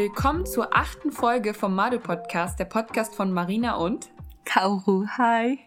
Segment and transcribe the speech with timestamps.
[0.00, 4.10] Willkommen zur achten Folge vom Madu Podcast, der Podcast von Marina und
[4.44, 5.04] Kauru.
[5.08, 5.58] Hi.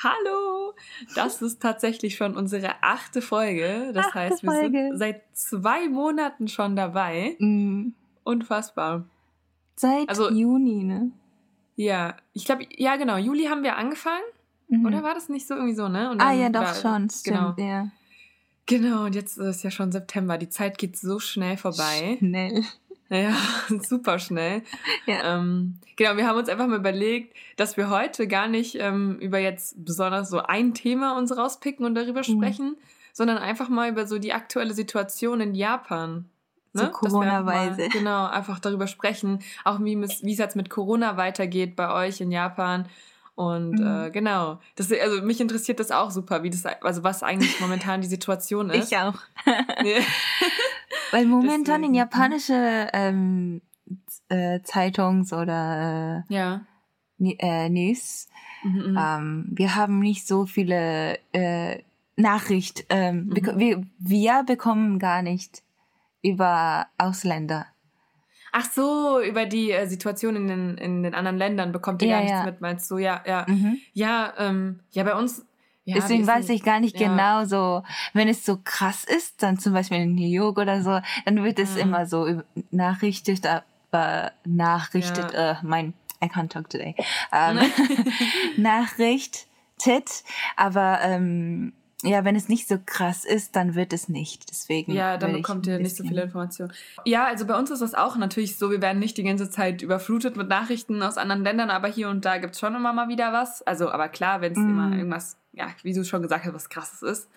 [0.00, 0.74] Hallo!
[1.16, 3.90] Das ist tatsächlich schon unsere achte Folge.
[3.92, 4.78] Das achte heißt, wir Folge.
[4.90, 7.34] sind seit zwei Monaten schon dabei.
[7.40, 7.88] Mm.
[8.22, 9.04] Unfassbar.
[9.74, 11.10] Seit also, Juni, ne?
[11.74, 14.22] Ja, ich glaube, ja genau, Juli haben wir angefangen.
[14.68, 14.86] Mhm.
[14.86, 16.14] Oder war das nicht so irgendwie so, ne?
[16.20, 17.68] ah ja, doch war, schon, stimmt, genau.
[17.68, 17.90] ja.
[18.66, 20.38] Genau, und jetzt ist ja schon September.
[20.38, 22.16] Die Zeit geht so schnell vorbei.
[22.18, 22.64] Schnell.
[23.12, 23.36] Ja,
[23.82, 24.62] super schnell.
[25.04, 25.36] Ja.
[25.36, 29.38] Ähm, genau, wir haben uns einfach mal überlegt, dass wir heute gar nicht ähm, über
[29.38, 32.38] jetzt besonders so ein Thema uns rauspicken und darüber mhm.
[32.38, 32.76] sprechen,
[33.12, 36.30] sondern einfach mal über so die aktuelle Situation in Japan.
[36.72, 36.84] Ne?
[36.84, 37.90] So Corona-weise.
[37.90, 42.88] Genau, einfach darüber sprechen, auch wie es jetzt mit Corona weitergeht bei euch in Japan.
[43.34, 43.86] Und mhm.
[43.86, 48.00] äh, genau, das, also mich interessiert das auch super, wie das, also was eigentlich momentan
[48.00, 48.92] die Situation ist.
[48.92, 49.14] Ich auch.
[51.10, 51.84] Weil momentan Deswegen.
[51.84, 53.62] in japanische ähm,
[54.28, 56.66] äh, Zeitungs- oder äh, ja.
[57.18, 58.28] äh, News,
[58.62, 61.82] mhm, mhm, ähm, wir haben nicht so viele äh,
[62.16, 62.84] Nachricht.
[62.90, 63.58] Ähm, mhm.
[63.58, 65.62] wir, wir bekommen gar nicht
[66.22, 67.66] über Ausländer.
[68.54, 72.16] Ach so, über die äh, Situation in den, in den anderen Ländern bekommt ihr ja,
[72.16, 72.44] gar nichts ja.
[72.44, 72.98] mit, meinst du?
[72.98, 73.46] Ja, ja.
[73.48, 73.78] Mhm.
[73.94, 75.46] Ja, ähm, ja, bei uns.
[75.84, 79.72] Ja, Deswegen weiß ich gar nicht genau so, wenn es so krass ist, dann zum
[79.72, 81.80] Beispiel in New York oder so, dann wird es mhm.
[81.80, 83.44] immer so nachrichtet,
[83.90, 86.94] aber nachrichtet, äh, mein, I can't talk today,
[87.32, 87.58] ähm,
[88.58, 90.22] nachrichtet,
[90.56, 91.72] aber ähm,
[92.02, 94.50] ja, wenn es nicht so krass ist, dann wird es nicht.
[94.50, 94.92] Deswegen.
[94.92, 96.72] Ja, dann bekommt ihr nicht so viele Informationen.
[97.04, 98.70] Ja, also bei uns ist das auch natürlich so.
[98.70, 102.24] Wir werden nicht die ganze Zeit überflutet mit Nachrichten aus anderen Ländern, aber hier und
[102.24, 103.62] da gibt es schon immer mal wieder was.
[103.62, 104.68] Also, aber klar, wenn es mm.
[104.70, 107.28] immer irgendwas, ja, wie du schon gesagt hast, was krasses ist.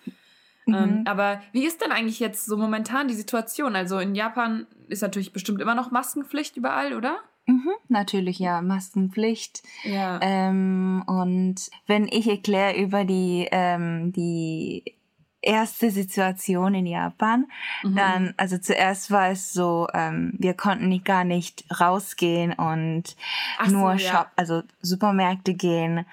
[0.66, 0.74] Mhm.
[0.74, 3.76] Ähm, aber wie ist denn eigentlich jetzt so momentan die Situation?
[3.76, 7.20] Also in Japan ist natürlich bestimmt immer noch Maskenpflicht überall, oder?
[7.46, 9.62] Mhm, natürlich, ja, Maskenpflicht.
[9.84, 10.18] Ja.
[10.20, 14.96] Ähm, und wenn ich erkläre über die, ähm, die
[15.42, 17.46] erste Situation in Japan,
[17.84, 17.94] mhm.
[17.94, 23.16] dann, also zuerst war es so, ähm, wir konnten nicht, gar nicht rausgehen und
[23.58, 24.32] Ach nur so, Shop, ja.
[24.34, 26.04] also Supermärkte gehen.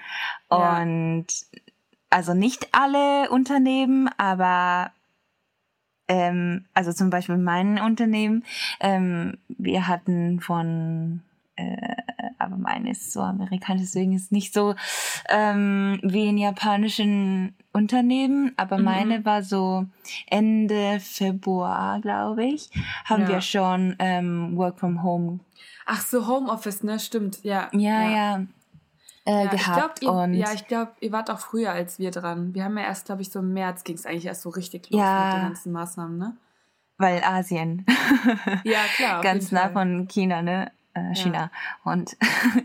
[0.50, 0.80] Ja.
[0.80, 1.26] Und
[2.10, 4.92] also nicht alle Unternehmen, aber
[6.08, 8.44] ähm, also zum Beispiel mein Unternehmen,
[8.80, 11.22] ähm, wir hatten von,
[11.56, 11.96] äh,
[12.38, 14.74] aber meine ist so amerikanisch, deswegen ist nicht so
[15.28, 18.84] ähm, wie in japanischen Unternehmen, aber mhm.
[18.84, 19.86] meine war so
[20.26, 22.70] Ende Februar, glaube ich,
[23.04, 23.28] haben ja.
[23.28, 25.40] wir schon ähm, Work from Home.
[25.86, 26.98] Ach so, Homeoffice, ne?
[26.98, 27.68] Stimmt, ja.
[27.72, 28.10] Ja, ja.
[28.10, 28.46] ja
[29.24, 29.98] äh, ja, gehabt.
[30.00, 32.54] Ich glaub, ihr, ja, ich glaube, ihr wart auch früher als wir dran.
[32.54, 34.90] Wir haben ja erst, glaube ich, so im März ging es eigentlich erst so richtig
[34.90, 36.36] los ja, mit den ganzen Maßnahmen, ne?
[36.98, 37.84] Weil Asien.
[38.64, 39.20] ja, klar.
[39.22, 39.72] Ganz nah Fall.
[39.72, 40.70] von China, ne?
[40.94, 41.50] Äh, China
[41.84, 41.92] ja.
[41.92, 42.16] und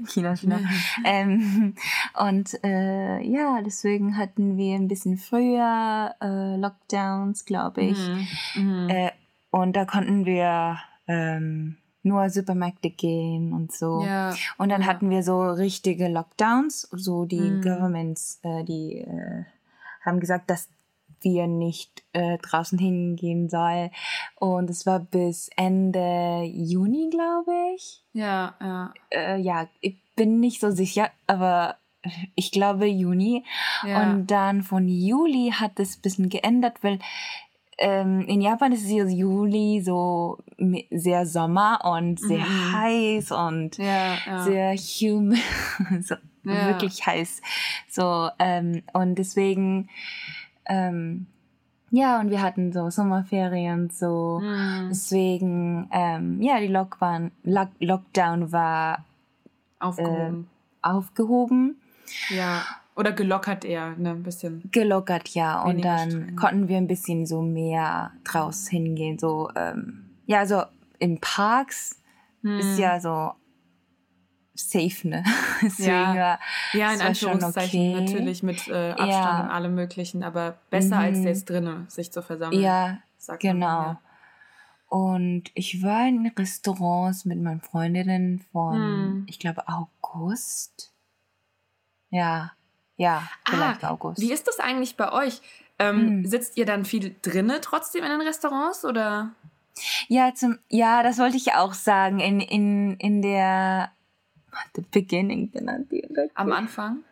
[0.08, 0.60] China, China.
[1.04, 1.74] Ähm,
[2.14, 7.98] und äh, ja, deswegen hatten wir ein bisschen früher äh, Lockdowns, glaube ich.
[7.98, 8.28] Mhm.
[8.56, 8.90] Mhm.
[8.90, 9.12] Äh,
[9.50, 10.78] und da konnten wir
[11.08, 14.04] ähm, nur Supermärkte gehen und so.
[14.04, 14.88] Ja, und dann ja.
[14.88, 17.62] hatten wir so richtige Lockdowns, so die mhm.
[17.62, 19.44] Governments, äh, die äh,
[20.02, 20.70] haben gesagt, dass
[21.22, 23.92] wir nicht äh, draußen hingehen soll.
[24.36, 28.04] Und es war bis Ende Juni, glaube ich.
[28.14, 28.94] Ja, ja.
[29.10, 31.76] Äh, ja, ich bin nicht so sicher, aber
[32.36, 33.44] ich glaube Juni.
[33.86, 34.04] Ja.
[34.04, 37.00] Und dann von Juli hat es ein bisschen geändert, weil
[37.80, 40.38] ähm, in Japan ist es Juli so
[40.92, 42.74] sehr Sommer und sehr mhm.
[42.74, 44.44] heiß und ja, ja.
[44.44, 45.40] sehr humid,
[46.02, 46.68] so ja.
[46.68, 47.42] wirklich heiß.
[47.90, 49.90] So ähm, und deswegen
[50.68, 51.28] ähm,
[51.92, 54.40] ja, und wir hatten so Sommerferien so.
[54.44, 54.90] Mhm.
[54.90, 59.06] Deswegen, ähm, ja, die Lockdown, Lock Lockdown war
[59.80, 60.48] aufgehoben.
[60.84, 61.82] Äh, aufgehoben.
[62.30, 62.64] Ja.
[63.00, 64.70] Oder gelockert eher, ne, ein bisschen.
[64.74, 65.64] Gelockert, ja.
[65.64, 66.36] Und dann streng.
[66.36, 69.18] konnten wir ein bisschen so mehr draus hingehen.
[69.18, 70.64] So, ähm, ja, so
[70.98, 72.02] in Parks
[72.42, 72.60] hm.
[72.60, 73.32] ist ja so
[74.54, 75.24] safe, ne?
[75.62, 76.40] Deswegen ja, war,
[76.74, 78.02] ja in Anführungszeichen okay.
[78.02, 79.44] natürlich mit äh, Abstand ja.
[79.44, 81.04] und allem möglichen, aber besser mhm.
[81.04, 82.62] als jetzt drinnen sich zu versammeln.
[82.62, 83.00] Ja,
[83.40, 83.78] genau.
[83.78, 84.02] Man, ja.
[84.90, 89.26] Und ich war in Restaurants mit meinen Freundinnen von, hm.
[89.30, 90.94] ich glaube, August.
[92.10, 92.52] Ja,
[93.00, 94.22] ja, vielleicht ah, August.
[94.22, 95.42] Wie ist das eigentlich bei euch?
[95.80, 96.26] Ähm, hm.
[96.26, 99.32] Sitzt ihr dann viel drinne trotzdem in den Restaurants oder?
[100.10, 102.20] Ja, zum, ja, das wollte ich auch sagen.
[102.20, 103.92] In, in, in der
[104.76, 105.90] the beginning genannt.
[106.34, 107.04] Am Anfang?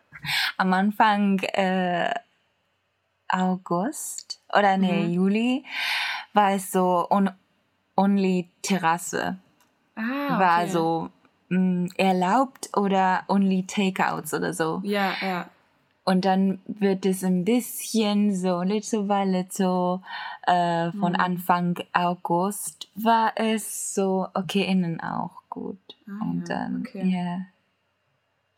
[0.57, 2.13] Am Anfang äh,
[3.30, 5.13] August oder nee, mhm.
[5.13, 5.66] Juli
[6.33, 7.30] war es so on,
[7.95, 9.38] only Terrasse.
[9.95, 10.40] ah, okay.
[10.40, 11.10] war so
[11.48, 14.81] mh, mm, erlaubt oder only takeouts oder so.
[14.83, 15.50] Ja, ja.
[16.07, 20.00] Und dann wird es ein bisschen so, little by little,
[20.44, 21.19] äh, von mhm.
[21.19, 25.77] Anfang August war es so, okay, innen auch gut.
[26.07, 27.04] Ah, Und dann, okay.
[27.04, 27.39] yeah.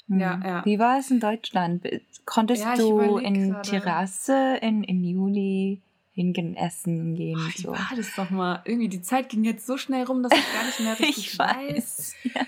[0.10, 0.46] Ja, mhm.
[0.46, 0.66] ja.
[0.66, 1.88] Wie war es in Deutschland?
[2.24, 3.68] Konntest ja, du in gerade.
[3.68, 5.82] Terrasse in, in Juli
[6.14, 7.40] hingehen, essen gehen?
[7.40, 7.72] Oh, wie so?
[7.72, 8.62] war das doch mal?
[8.66, 11.40] Irgendwie, die Zeit ging jetzt so schnell rum, dass ich gar nicht mehr richtig ich
[11.40, 11.56] weiß.
[11.56, 12.16] weiß.
[12.36, 12.46] Ja.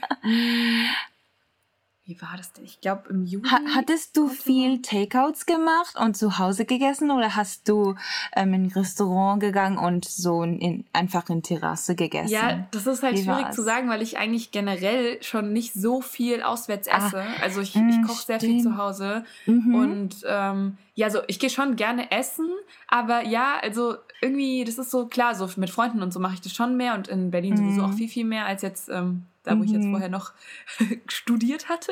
[2.06, 2.66] Wie war das denn?
[2.66, 3.48] Ich glaube im Juli.
[3.48, 7.96] Ha hattest du viel Takeouts gemacht und zu Hause gegessen oder hast du
[8.36, 12.34] ähm, in ein Restaurant gegangen und so in, einfach in Terrasse gegessen?
[12.34, 13.56] Ja, das ist halt wie schwierig war's?
[13.56, 17.22] zu sagen, weil ich eigentlich generell schon nicht so viel auswärts ah, esse.
[17.22, 19.76] Ah, also ich, ich mm, koche sehr viel zu Hause mhm.
[19.76, 22.50] und ähm, ja, so ich gehe schon gerne essen,
[22.88, 26.42] aber ja, also irgendwie, das ist so klar, so mit Freunden und so mache ich
[26.42, 27.58] das schon mehr und in Berlin mhm.
[27.58, 29.92] sowieso auch viel, viel mehr als jetzt ähm, da wo ich jetzt mhm.
[29.92, 30.34] vorher noch
[31.08, 31.92] studiert hatte.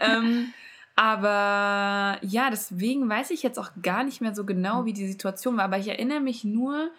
[0.00, 0.52] ähm,
[0.94, 5.56] aber ja, deswegen weiß ich jetzt auch gar nicht mehr so genau, wie die Situation
[5.56, 5.64] war.
[5.64, 6.90] Aber ich erinnere mich nur,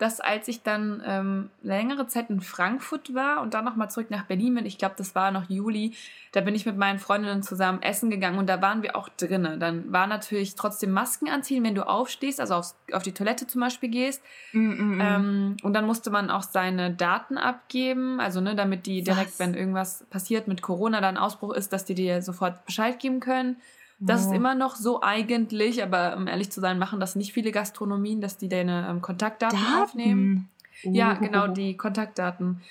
[0.00, 4.24] dass als ich dann ähm, längere Zeit in Frankfurt war und dann nochmal zurück nach
[4.24, 5.94] Berlin bin, ich glaube, das war noch Juli,
[6.32, 9.60] da bin ich mit meinen Freundinnen zusammen essen gegangen und da waren wir auch drinnen.
[9.60, 13.60] Dann war natürlich trotzdem Masken anziehen, wenn du aufstehst, also aufs, auf die Toilette zum
[13.60, 14.22] Beispiel gehst.
[14.52, 15.00] Mm -mm.
[15.02, 19.38] Ähm, und dann musste man auch seine Daten abgeben, also ne, damit die direkt, Was?
[19.38, 23.56] wenn irgendwas passiert mit Corona, dann Ausbruch ist, dass die dir sofort Bescheid geben können.
[24.02, 27.52] Das ist immer noch so eigentlich, aber um ehrlich zu sein, machen das nicht viele
[27.52, 29.82] Gastronomien, dass die deine ähm, Kontaktdaten Daten.
[29.82, 30.48] aufnehmen.
[30.84, 30.94] Uh.
[30.94, 32.62] Ja, genau, die Kontaktdaten.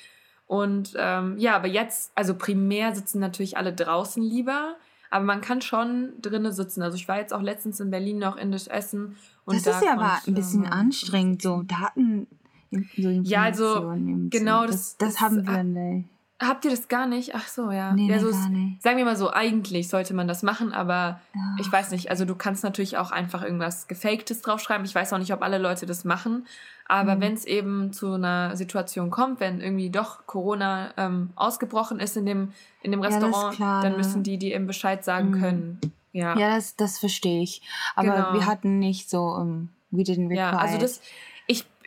[0.47, 4.75] Und ähm, ja, aber jetzt, also primär sitzen natürlich alle draußen lieber,
[5.11, 6.81] aber man kann schon drinnen sitzen.
[6.81, 9.15] Also ich war jetzt auch letztens in Berlin noch indisch essen.
[9.45, 12.25] Und das da ist ja aber ein bisschen äh, anstrengend, so Daten.
[12.71, 13.93] So ja, also
[14.29, 16.09] genau das, das, das haben wir nicht.
[16.41, 17.35] Habt ihr das gar nicht?
[17.35, 17.91] Ach so, ja.
[17.93, 18.81] Nee, ja, so gar nicht.
[18.81, 21.41] Sagen wir mal so, eigentlich sollte man das machen, aber ja.
[21.59, 22.09] ich weiß nicht.
[22.09, 24.85] Also du kannst natürlich auch einfach irgendwas Gefaktes draufschreiben.
[24.85, 26.47] Ich weiß auch nicht, ob alle Leute das machen.
[26.87, 27.21] Aber mhm.
[27.21, 32.25] wenn es eben zu einer Situation kommt, wenn irgendwie doch Corona ähm, ausgebrochen ist in
[32.25, 35.39] dem, in dem Restaurant, ja, dann müssen die die eben Bescheid sagen mhm.
[35.41, 35.81] können.
[36.13, 37.61] Ja, ja das, das verstehe ich.
[37.95, 38.33] Aber genau.
[38.33, 40.37] wir hatten nicht so, um, ähm, we didn't require.
[40.37, 41.01] Ja, also das,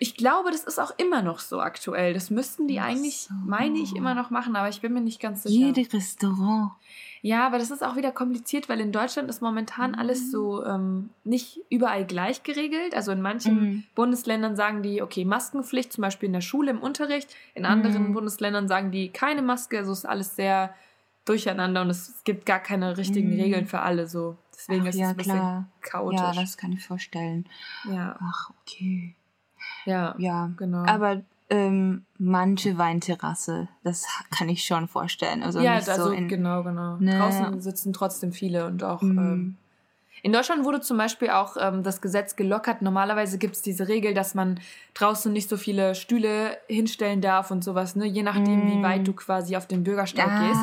[0.02, 2.12] ich, glaube, das ist auch immer noch so aktuell.
[2.14, 3.34] Das müssten die eigentlich, so.
[3.46, 5.66] meine ich, immer noch machen, aber ich bin mir nicht ganz sicher.
[5.66, 6.72] Jede Restaurant.
[7.24, 9.98] Ja, aber das ist auch wieder kompliziert, weil in Deutschland ist momentan mhm.
[9.98, 12.96] alles so ähm, nicht überall gleich geregelt.
[12.96, 13.84] Also in manchen mhm.
[13.94, 17.32] Bundesländern sagen die, okay, Maskenpflicht, zum Beispiel in der Schule im Unterricht.
[17.54, 18.14] In anderen mhm.
[18.14, 19.78] Bundesländern sagen die keine Maske.
[19.78, 20.74] Also ist alles sehr
[21.24, 23.40] durcheinander und es gibt gar keine richtigen mhm.
[23.40, 24.08] Regeln für alle.
[24.08, 24.36] So.
[24.52, 25.68] Deswegen Ach, ist ja, es ein bisschen klar.
[25.80, 26.20] chaotisch.
[26.20, 27.46] Ja, das kann ich vorstellen.
[27.88, 28.18] Ja.
[28.20, 29.14] Ach, okay.
[29.84, 30.50] Ja, ja.
[30.56, 30.84] genau.
[30.86, 34.06] Aber ähm, manche Weinterrasse, das
[34.36, 35.42] kann ich schon vorstellen.
[35.42, 36.96] Also ja, also so in, genau, genau.
[36.98, 39.02] Ne, Draußen sitzen trotzdem viele und auch.
[39.02, 39.18] Mm.
[39.18, 39.56] Ähm,
[40.24, 42.80] in Deutschland wurde zum Beispiel auch ähm, das Gesetz gelockert.
[42.80, 44.60] Normalerweise gibt es diese Regel, dass man
[44.94, 48.06] draußen nicht so viele Stühle hinstellen darf und sowas, ne?
[48.06, 48.70] je nachdem, mm.
[48.70, 50.60] wie weit du quasi auf den Bürgersteig ah, gehst.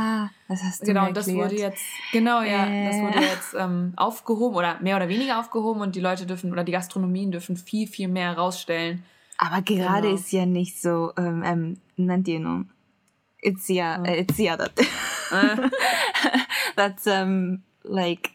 [0.48, 2.88] Das hast du genau, mir das wurde jetzt, genau, ja, äh.
[2.88, 3.30] das wurde äh.
[3.30, 7.32] jetzt ähm, aufgehoben oder mehr oder weniger aufgehoben und die Leute dürfen oder die Gastronomien
[7.32, 9.04] dürfen viel, viel mehr rausstellen.
[9.38, 10.16] Aber gerade genau.
[10.16, 12.70] ist ja nicht so, ähm, ähm nennt ihr nun?
[13.42, 14.22] It's yeah, äh, oh.
[14.22, 14.72] it's yeah that.
[15.32, 15.70] Äh.
[16.76, 18.32] That's um, like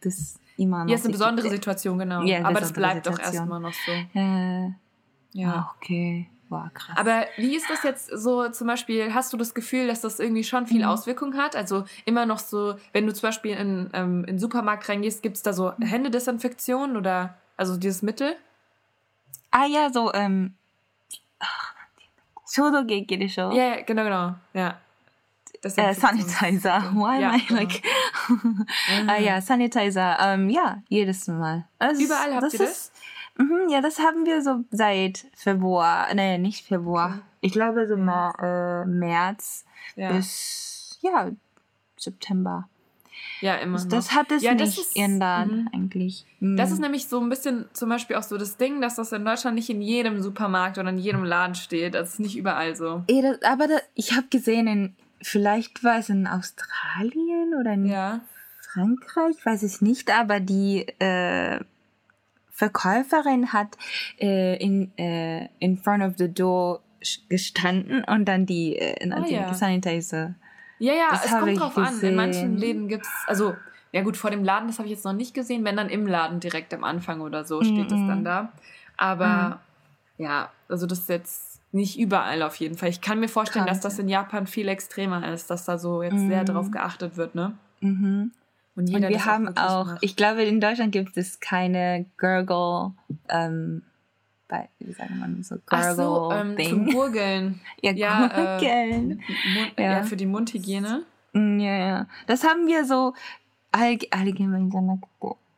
[0.00, 0.90] das immer noch.
[0.90, 2.22] Ja, ist eine besondere Situation, genau.
[2.22, 3.92] Ja, Aber das bleibt doch erstmal noch so.
[4.18, 4.70] Äh,
[5.32, 5.52] ja.
[5.52, 6.28] Ah, okay.
[6.50, 6.96] Wow, krass.
[6.98, 10.42] Aber wie ist das jetzt so zum Beispiel, hast du das Gefühl, dass das irgendwie
[10.42, 10.88] schon viel mhm.
[10.88, 11.54] Auswirkung hat?
[11.54, 15.42] Also immer noch so, wenn du zum Beispiel in, ähm, den Supermarkt reingehst, gibt es
[15.42, 15.84] da so mhm.
[15.84, 18.34] Händedesinfektion oder also dieses Mittel?
[19.52, 20.54] Ah ja, so, ähm,
[21.38, 21.46] ah,
[22.50, 23.02] Shodoge,
[23.52, 24.34] Ja, genau, genau.
[24.52, 24.80] Ja.
[25.60, 26.92] Das äh, Sanitizer.
[26.94, 27.60] Why ja, am I genau.
[27.60, 27.82] like?
[29.08, 30.16] ah ja, Sanitizer.
[30.20, 31.66] Ähm, ja, jedes Mal.
[31.78, 32.70] Also, Überall habt das ihr das?
[32.70, 32.92] Ist,
[33.36, 36.12] mh, ja, das haben wir so seit Februar.
[36.14, 37.08] Nee, nicht Februar.
[37.08, 37.20] Okay.
[37.42, 39.64] Ich glaube so mal äh, März
[39.96, 40.12] ja.
[40.12, 41.30] bis ja
[41.98, 42.68] September.
[43.40, 43.88] Ja, immer noch.
[43.88, 45.68] Das hat es ja, nicht ist, geändert, mhm.
[45.72, 46.26] eigentlich.
[46.40, 46.56] Mhm.
[46.56, 49.24] Das ist nämlich so ein bisschen zum Beispiel auch so das Ding, dass das in
[49.24, 51.94] Deutschland nicht in jedem Supermarkt oder in jedem Laden steht.
[51.94, 53.04] Das ist nicht überall so.
[53.44, 58.20] Aber das, ich habe gesehen, in, vielleicht war es in Australien oder in ja.
[58.72, 61.60] Frankreich, weiß ich nicht, aber die äh,
[62.50, 63.76] Verkäuferin hat
[64.18, 66.82] äh, in, äh, in front of the door
[67.28, 69.54] gestanden und dann die äh, in ah, ja.
[69.54, 70.34] Sanitizer
[70.80, 71.94] ja, ja, das es kommt drauf gesehen.
[71.94, 72.00] an.
[72.00, 73.54] In manchen Läden gibt es, also,
[73.92, 76.06] ja gut, vor dem Laden, das habe ich jetzt noch nicht gesehen, wenn dann im
[76.06, 78.08] Laden direkt am Anfang oder so steht es mm -mm.
[78.08, 78.52] dann da.
[78.96, 79.60] Aber
[80.18, 80.22] mm.
[80.22, 82.88] ja, also das ist jetzt, nicht überall auf jeden Fall.
[82.88, 86.02] Ich kann mir vorstellen, Krank, dass das in Japan viel extremer ist, dass da so
[86.02, 86.72] jetzt sehr drauf mhm.
[86.72, 87.56] geachtet wird, ne?
[87.80, 88.32] Mhm.
[88.76, 89.98] Und, jeder, Und wir haben auch, macht.
[90.00, 92.92] ich glaube, in Deutschland gibt es keine Gurgle,
[93.28, 93.82] ähm,
[94.48, 96.68] bei, wie sagt man so, Gurgle Ach so, ähm, Ding.
[96.68, 97.60] zum Gurgeln.
[97.82, 99.22] ja, ja, äh, Gurgeln.
[99.76, 99.92] Äh, ja.
[99.92, 101.04] ja, für die Mundhygiene.
[101.32, 102.06] Mm, ja, ja.
[102.26, 103.14] Das haben wir so
[103.72, 105.04] allgemein gemacht.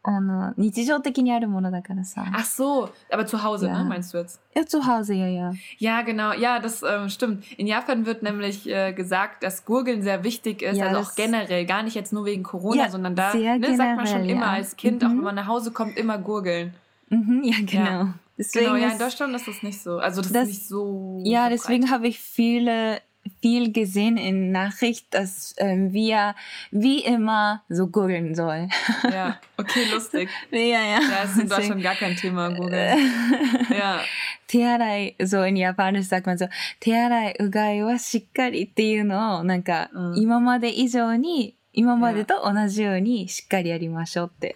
[0.04, 2.26] あの、日常的にあるものだからさ。
[2.32, 3.84] Ach so, aber zu Hause, ja.
[3.84, 4.40] ne, meinst du jetzt?
[4.56, 5.54] Ja, zu Hause, ja, ja.
[5.80, 7.44] Ja, genau, ja, das ähm, stimmt.
[7.58, 11.66] In Japan wird nämlich äh, gesagt, dass Gurgeln sehr wichtig ist, ja, also auch generell,
[11.66, 14.48] gar nicht jetzt nur wegen Corona, ja, sondern da ne, generell, sagt man schon immer
[14.48, 15.08] als Kind, mhm.
[15.08, 16.74] auch wenn man nach Hause kommt, immer gurgeln.
[17.10, 18.14] Mhm, ja, genau.
[18.38, 19.98] Deswegen genau, ja, in Deutschland ist das nicht so.
[19.98, 21.22] Also das, das ist nicht so.
[21.26, 23.02] Ja, deswegen habe ich viele
[23.42, 26.36] viel gesehen in Nachricht, dass ähm, wir
[26.72, 28.70] wie immer so googeln sollen.
[29.04, 30.30] Ja, okay, lustig.
[30.52, 31.00] ja, ja.
[31.02, 32.98] Ja, ist in Deutschland gar kein Thema, googeln.
[33.70, 34.02] ja.
[34.48, 36.48] 手洗い、そう、in Japanisch sagt man so,
[36.80, 44.56] 手洗い、うがいはしっかりっていうのを、なんか、今まで以上に、今までと同じようにしっかりやりましょうって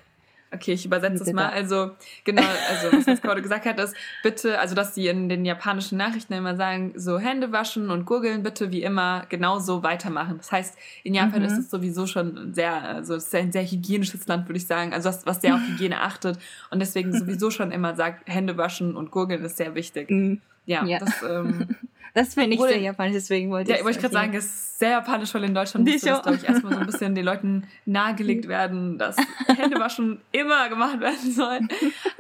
[0.53, 1.49] Okay, ich übersetze es mal.
[1.49, 1.91] Also,
[2.25, 5.99] genau, also was Miss Corde gesagt hat, ist bitte, also dass sie in den japanischen
[5.99, 10.37] Nachrichten immer sagen, so Hände waschen und gurgeln bitte wie immer genauso weitermachen.
[10.39, 11.47] Das heißt, in Japan mhm.
[11.47, 14.93] ist es sowieso schon sehr, also es ist ein sehr hygienisches Land, würde ich sagen.
[14.93, 16.39] Also was, was sehr auf Hygiene achtet
[16.71, 20.11] und deswegen sowieso schon immer sagt, Hände waschen und gurgeln ist sehr wichtig.
[20.11, 20.41] Mhm.
[20.67, 21.69] Ja, ja, das ähm,
[22.17, 23.77] Das finde ich sehr japanisch, deswegen wollte ich.
[23.77, 26.39] Ja, wollte ich gerade sagen, es ist sehr japanisch, weil in Deutschland muss das, glaube
[26.39, 31.61] ich, erstmal so ein bisschen den Leuten nahegelegt werden, dass Händewaschen immer gemacht werden soll.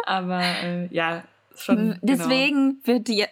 [0.04, 1.24] Aber äh, ja,
[1.56, 1.76] schon.
[1.76, 1.96] Genau.
[2.02, 2.86] Deswegen genau.
[2.86, 3.26] wird ja,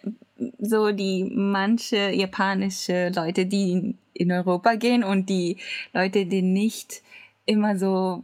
[0.57, 5.57] so die manche japanische Leute, die in Europa gehen und die
[5.93, 7.03] Leute, die nicht
[7.45, 8.23] immer so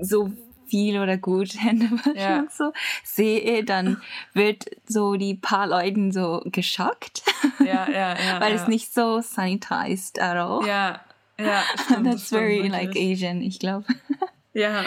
[0.00, 0.32] so
[0.68, 2.38] viel oder gut Hände waschen ja.
[2.40, 2.72] und so
[3.04, 4.00] sehe, dann
[4.34, 7.22] wird so die paar Leuten so geschockt.
[7.60, 8.40] Ja, ja, ja.
[8.40, 8.62] weil ja.
[8.62, 10.66] es nicht so sanitized at all.
[10.66, 11.00] Ja,
[11.38, 11.62] ja.
[11.84, 13.86] Stimmt, That's das very like Asian, ich glaube.
[14.54, 14.84] Ja.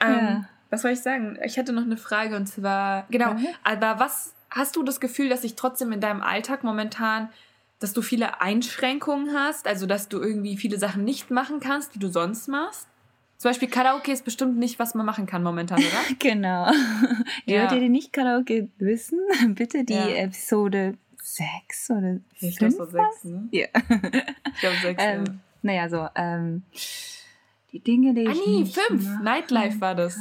[0.00, 0.48] Ähm, ja.
[0.70, 1.38] Was soll ich sagen?
[1.44, 3.46] Ich hatte noch eine Frage und zwar, genau, mhm.
[3.62, 7.28] aber was hast du das Gefühl, dass sich trotzdem in deinem Alltag momentan
[7.82, 11.98] dass du viele Einschränkungen hast, also dass du irgendwie viele Sachen nicht machen kannst, die
[11.98, 12.86] du sonst machst?
[13.42, 16.14] Zum Beispiel Karaoke ist bestimmt nicht, was man machen kann momentan, oder?
[16.20, 16.70] genau.
[17.44, 17.64] Die ja.
[17.64, 19.18] Leute, die nicht Karaoke wissen,
[19.56, 20.06] bitte die ja.
[20.10, 22.22] Episode 6 oder 5.
[22.38, 23.48] Ich glaube so 6, ne?
[23.50, 23.66] Ja.
[23.74, 25.34] Ich glaube 6, ähm, ja.
[25.62, 26.62] Naja, so, ähm,
[27.72, 28.38] die Dinge, die ah, ich.
[28.38, 29.22] Ah, nee, 5.
[29.22, 30.16] Nightlife war das.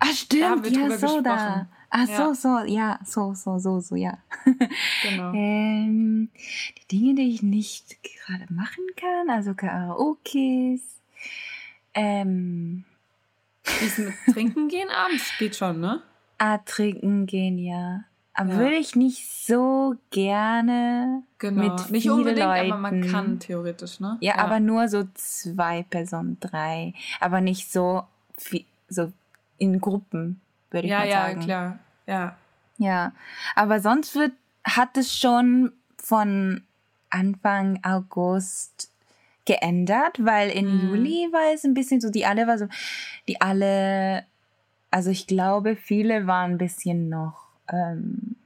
[0.00, 1.68] Ah, stimmt, ja, so da.
[1.90, 2.06] Ah, ja.
[2.06, 4.18] so, so, ja, so, so, so, so, ja.
[5.04, 5.32] Genau.
[5.34, 6.28] ähm,
[6.76, 10.93] die Dinge, die ich nicht gerade machen kann, also Karaokes,
[11.94, 12.84] ähm.
[13.64, 15.32] Wie mit Trinken gehen abends?
[15.38, 16.02] Geht schon, ne?
[16.38, 18.04] Ah, trinken gehen, ja.
[18.34, 18.58] Aber ja.
[18.58, 21.62] würde ich nicht so gerne genau.
[21.62, 22.72] mit Nicht unbedingt, Leuten.
[22.72, 24.18] aber man kann theoretisch, ne?
[24.20, 26.94] Ja, ja, aber nur so zwei Personen, drei.
[27.20, 28.02] Aber nicht so,
[28.36, 29.12] viel, so
[29.58, 31.40] in Gruppen, würde ich ja, mal sagen.
[31.40, 31.78] Ja, klar.
[32.06, 32.36] Ja.
[32.76, 33.12] Ja,
[33.54, 34.32] aber sonst wird,
[34.64, 36.62] hat es schon von
[37.10, 38.90] Anfang August
[39.44, 40.88] geändert, weil in mhm.
[40.88, 42.66] Juli war es ein bisschen so, die alle war so,
[43.28, 44.24] die alle,
[44.90, 48.36] also ich glaube, viele waren ein bisschen noch ähm,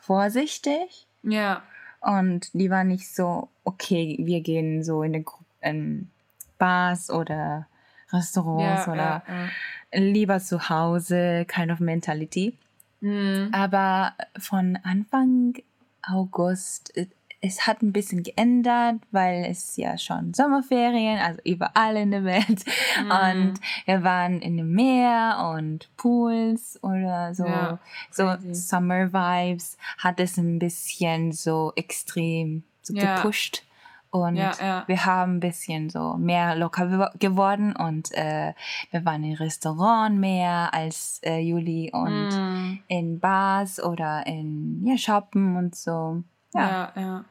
[0.00, 1.06] vorsichtig.
[1.22, 1.62] Ja.
[2.00, 5.24] Und die waren nicht so, okay, wir gehen so in,
[5.60, 6.10] in
[6.58, 7.66] Bars oder
[8.12, 9.48] Restaurants ja, oder ja,
[9.94, 10.00] ja.
[10.00, 12.56] lieber zu Hause, kind of mentality.
[13.00, 13.50] Mhm.
[13.52, 15.54] Aber von Anfang
[16.02, 16.92] August
[17.42, 22.64] es hat ein bisschen geändert, weil es ja schon Sommerferien, also überall in der Welt.
[23.02, 23.10] Mhm.
[23.10, 27.46] Und wir waren in dem Meer und Pools oder so.
[27.46, 27.78] Ja,
[28.10, 33.16] so Summer Vibes hat es ein bisschen so extrem so ja.
[33.16, 33.64] gepusht.
[34.12, 38.54] Und ja, wir haben ein bisschen so mehr locker geworden und äh,
[38.90, 42.80] wir waren im Restaurant mehr als äh, Juli und mm.
[42.88, 46.24] in Bars oder in ja, Shoppen und so.
[46.54, 47.00] Ja, ja.
[47.00, 47.24] ja.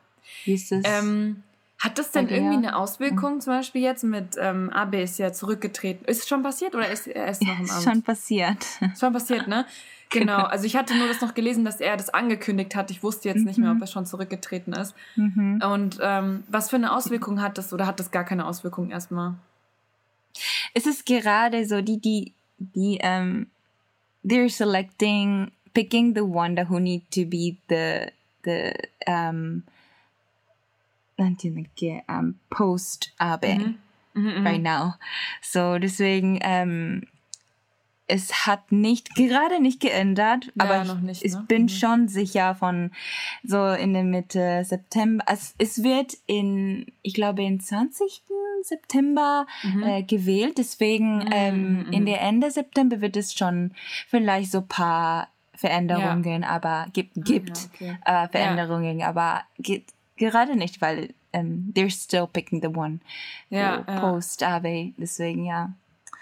[0.45, 0.83] Wie ist es?
[0.85, 1.43] Ähm,
[1.79, 3.41] hat das denn irgendwie eine Auswirkung, mhm.
[3.41, 6.05] zum Beispiel jetzt mit ähm, Abe ist ja zurückgetreten?
[6.05, 7.69] Ist es schon passiert oder ist er erst noch im Amt?
[7.69, 8.65] Ist schon passiert.
[8.81, 9.65] Ist schon passiert, ne?
[10.11, 12.89] Genau, also ich hatte nur das noch gelesen, dass er das angekündigt hat.
[12.89, 13.83] Ich wusste jetzt nicht mehr, ob mhm.
[13.83, 14.95] er schon zurückgetreten ist.
[15.15, 15.61] Mhm.
[15.63, 19.35] Und ähm, was für eine Auswirkung hat das oder hat das gar keine Auswirkung erstmal?
[20.73, 23.47] Es ist gerade so, die, die, die, um, ähm,
[24.25, 28.11] they're selecting, picking the one that who need to be the,
[29.06, 29.62] um,
[31.16, 33.78] なんていうんだっけ、um, post Abe mhm.
[34.14, 34.94] Mhm, right now.
[35.42, 37.06] So deswegen, ähm,
[38.06, 41.44] es hat nicht, gerade nicht geändert, ja, aber ich, ich ne?
[41.48, 41.68] bin mhm.
[41.68, 42.90] schon sicher von
[43.42, 45.24] so in der Mitte September.
[45.26, 48.22] Es, es wird in, ich glaube, in 20.
[48.62, 49.82] September mhm.
[49.82, 50.58] äh, gewählt.
[50.58, 51.30] Deswegen mhm.
[51.32, 52.06] ähm, in mhm.
[52.06, 53.72] der Ende September wird es schon
[54.08, 55.28] vielleicht so paar
[55.59, 56.49] Veränderungen, ja.
[56.49, 57.97] aber gibt, ah, gibt ja, okay.
[58.05, 62.99] äh, Veränderungen, aber gibt gerade nicht, weil um, they're still picking the one
[63.49, 64.93] ja, post Ave.
[64.97, 65.73] Deswegen ja.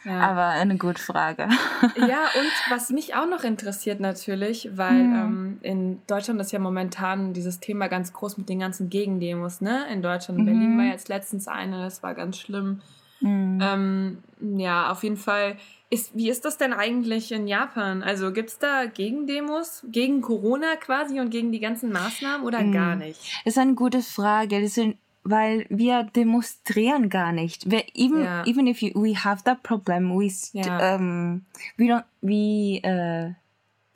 [0.06, 0.22] Ja.
[0.22, 1.44] Aber eine gute Frage.
[1.98, 5.16] ja, und was mich auch noch interessiert natürlich, weil mhm.
[5.16, 9.86] ähm, in Deutschland ist ja momentan dieses Thema ganz groß mit den ganzen Gegendemos, ne?
[9.92, 10.40] In Deutschland.
[10.40, 10.50] In mhm.
[10.50, 12.82] Berlin war jetzt letztens eine, das war ganz schlimm.
[13.20, 13.60] Mhm.
[13.62, 14.18] Ähm,
[14.60, 15.58] ja, auf jeden Fall.
[15.90, 18.04] Ist, wie ist das denn eigentlich in Japan?
[18.04, 22.74] Also gibt es da Gegendemos gegen Corona quasi und gegen die ganzen Maßnahmen oder mhm.
[22.74, 23.20] gar nicht?
[23.46, 24.62] Das ist eine gute Frage.
[24.62, 24.98] Das sind
[25.30, 27.70] weil wir demonstrieren gar nicht.
[27.70, 28.46] Wir, even yeah.
[28.46, 30.96] even if you, we have that problem, we yeah.
[30.96, 31.46] um,
[31.76, 33.34] we don't we uh,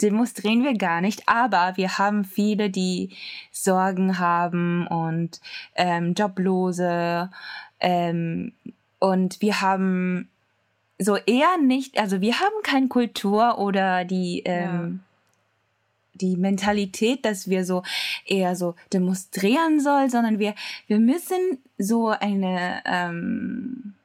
[0.01, 1.27] demonstrieren wir gar nicht.
[1.27, 3.15] Aber wir haben viele, die
[3.51, 5.39] Sorgen haben und
[5.75, 7.29] ähm, Joblose
[7.79, 8.53] ähm,
[9.01, 10.29] und wir haben
[10.97, 15.11] so eher nicht, also wir haben keine Kultur oder die ähm, ja
[16.21, 17.83] die Mentalität, dass wir so
[18.25, 20.55] eher so demonstrieren soll, sondern wir,
[20.87, 23.95] wir müssen so eine, ähm,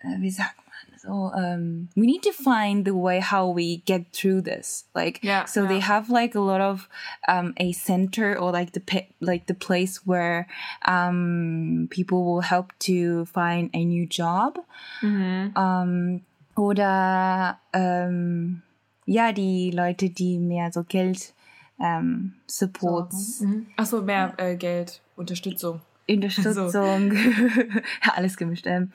[0.00, 0.59] äh, wie sagt
[1.02, 4.84] so, um, we need to find the way how we get through this.
[4.94, 5.68] Like, yeah, so yeah.
[5.68, 6.88] they have like a lot of,
[7.26, 8.82] um, a center or like the,
[9.20, 10.46] like the place where,
[10.84, 14.58] um, people will help to find a new job.
[15.00, 15.56] Mhm.
[15.56, 16.20] Um,
[16.56, 18.62] oder, um,
[19.06, 21.32] ja, die Leute, die mehr so Geld
[21.80, 23.38] ähm, Supports.
[23.38, 23.46] So.
[23.46, 23.66] Mhm.
[23.76, 25.80] Achso, mehr äh, Geld, Unterstützung.
[26.08, 26.82] Unterstützung, so.
[28.12, 28.66] alles gemischt.
[28.66, 28.92] Ähm,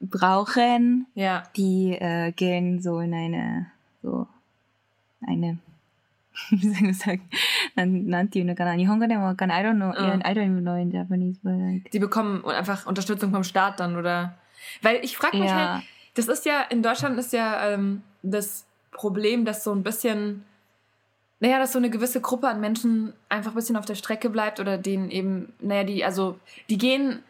[0.00, 1.42] brauchen, ja.
[1.56, 3.66] die äh, gehen so in eine,
[4.02, 4.26] so
[5.26, 5.58] eine,
[6.50, 7.28] wie soll ich sagen,
[7.74, 10.02] nan, nan I don't know, oh.
[10.02, 11.90] I don't know in Japanese, but like.
[11.90, 14.34] Die bekommen einfach Unterstützung vom Staat dann, oder?
[14.82, 15.74] Weil ich frage mich ja.
[15.74, 20.44] halt, das ist ja, in Deutschland ist ja ähm, das Problem, dass so ein bisschen,
[21.40, 24.58] naja, dass so eine gewisse Gruppe an Menschen einfach ein bisschen auf der Strecke bleibt
[24.60, 27.22] oder denen eben, naja, die, also, die gehen,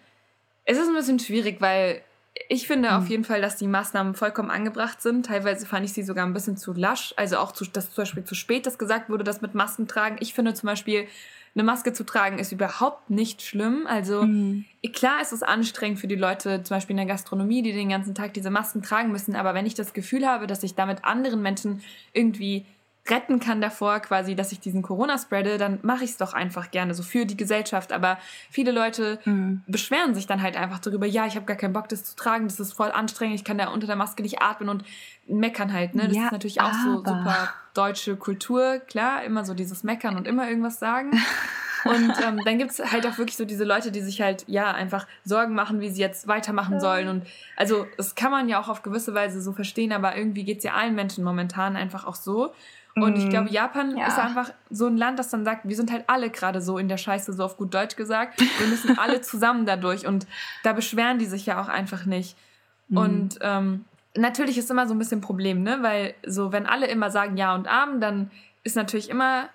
[0.64, 2.02] es ist ein bisschen schwierig, weil
[2.48, 2.96] ich finde mhm.
[2.96, 5.26] auf jeden Fall, dass die Maßnahmen vollkommen angebracht sind.
[5.26, 7.14] Teilweise fand ich sie sogar ein bisschen zu lasch.
[7.16, 10.16] Also auch, zu, dass zum Beispiel zu spät das gesagt wurde, das mit Masken tragen.
[10.20, 11.06] Ich finde zum Beispiel,
[11.54, 13.86] eine Maske zu tragen ist überhaupt nicht schlimm.
[13.86, 14.66] Also mhm.
[14.92, 18.14] klar ist es anstrengend für die Leute, zum Beispiel in der Gastronomie, die den ganzen
[18.14, 19.34] Tag diese Masken tragen müssen.
[19.34, 22.66] Aber wenn ich das Gefühl habe, dass ich damit anderen Menschen irgendwie
[23.10, 26.70] retten kann davor, quasi, dass ich diesen Corona spreade, dann mache ich es doch einfach
[26.70, 27.92] gerne, so für die Gesellschaft.
[27.92, 28.18] Aber
[28.50, 29.62] viele Leute mhm.
[29.66, 32.46] beschweren sich dann halt einfach darüber, ja, ich habe gar keinen Bock, das zu tragen,
[32.48, 34.84] das ist voll anstrengend, ich kann da unter der Maske nicht atmen und
[35.26, 36.06] meckern halt, ne?
[36.06, 40.26] Das ja, ist natürlich auch so super deutsche Kultur, klar, immer so dieses Meckern und
[40.26, 41.10] immer irgendwas sagen.
[41.86, 44.72] Und ähm, dann gibt es halt auch wirklich so diese Leute, die sich halt, ja,
[44.72, 47.08] einfach Sorgen machen, wie sie jetzt weitermachen sollen.
[47.08, 50.58] Und also, das kann man ja auch auf gewisse Weise so verstehen, aber irgendwie geht
[50.58, 52.52] es ja allen Menschen momentan einfach auch so.
[52.98, 53.54] Und ich glaube, mhm.
[53.54, 54.06] Japan ja.
[54.06, 56.88] ist einfach so ein Land, das dann sagt, wir sind halt alle gerade so in
[56.88, 58.40] der Scheiße, so auf gut Deutsch gesagt.
[58.40, 60.06] Wir müssen alle zusammen dadurch.
[60.06, 60.26] Und
[60.62, 62.38] da beschweren die sich ja auch einfach nicht.
[62.88, 62.96] Mhm.
[62.96, 63.84] Und ähm,
[64.16, 65.78] natürlich ist immer so ein bisschen ein Problem, ne?
[65.82, 68.30] Weil so, wenn alle immer sagen Ja und Amen, dann
[68.64, 69.50] ist natürlich immer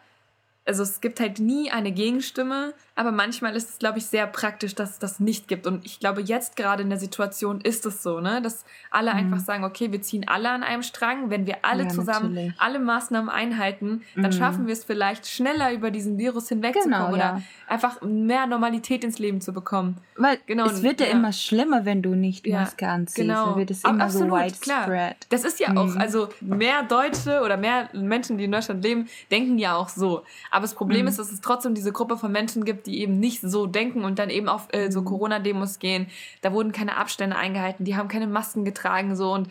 [0.66, 4.76] also es gibt halt nie eine Gegenstimme, aber manchmal ist es, glaube ich, sehr praktisch,
[4.76, 5.66] dass es das nicht gibt.
[5.66, 8.42] Und ich glaube, jetzt gerade in der Situation ist es so, ne?
[8.44, 9.18] dass alle mhm.
[9.18, 11.32] einfach sagen, okay, wir ziehen alle an einem Strang.
[11.32, 12.54] Wenn wir alle ja, zusammen natürlich.
[12.60, 14.32] alle Maßnahmen einhalten, dann mhm.
[14.34, 17.42] schaffen wir es vielleicht schneller über diesen Virus hinwegzukommen genau, oder ja.
[17.68, 19.98] einfach mehr Normalität ins Leben zu bekommen.
[20.16, 23.16] Weil genau, es wird ja, ja, immer schlimmer, wenn du nicht Maske anziehst.
[23.16, 23.48] Genau.
[23.48, 24.86] Dann wird es immer Absolut, so widespread.
[24.86, 25.16] Klar.
[25.30, 25.78] Das ist ja mhm.
[25.78, 30.24] auch, also mehr Deutsche oder mehr Menschen, die in Deutschland leben, denken ja auch so.
[30.52, 31.08] Aber das Problem mhm.
[31.08, 34.20] ist, dass es trotzdem diese Gruppe von Menschen gibt, die eben nicht so denken und
[34.20, 35.06] dann eben auf äh, so mhm.
[35.06, 36.08] Corona-Demos gehen.
[36.42, 39.50] Da wurden keine Abstände eingehalten, die haben keine Masken getragen so und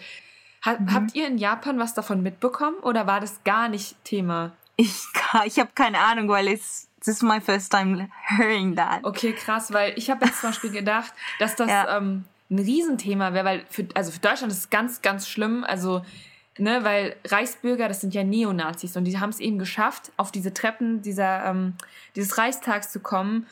[0.65, 0.95] ha mhm.
[0.95, 4.53] habt ihr in Japan was davon mitbekommen oder war das gar nicht Thema?
[4.77, 4.95] Ich,
[5.47, 9.03] ich habe keine Ahnung, weil es This is my first time hearing that.
[9.05, 11.97] Okay, krass, weil ich habe jetzt zum Beispiel gedacht, dass das ja.
[11.97, 15.65] ähm, ein Riesenthema wäre, weil für, also für Deutschland ist es ganz, ganz schlimm.
[15.65, 16.03] Also
[16.61, 20.53] ne, weil Reichsbürger, das sind ja Neonazis und die haben es eben geschafft, auf diese
[20.53, 21.75] Treppen dieser, ähm,
[22.15, 23.47] dieses Reichstags zu kommen.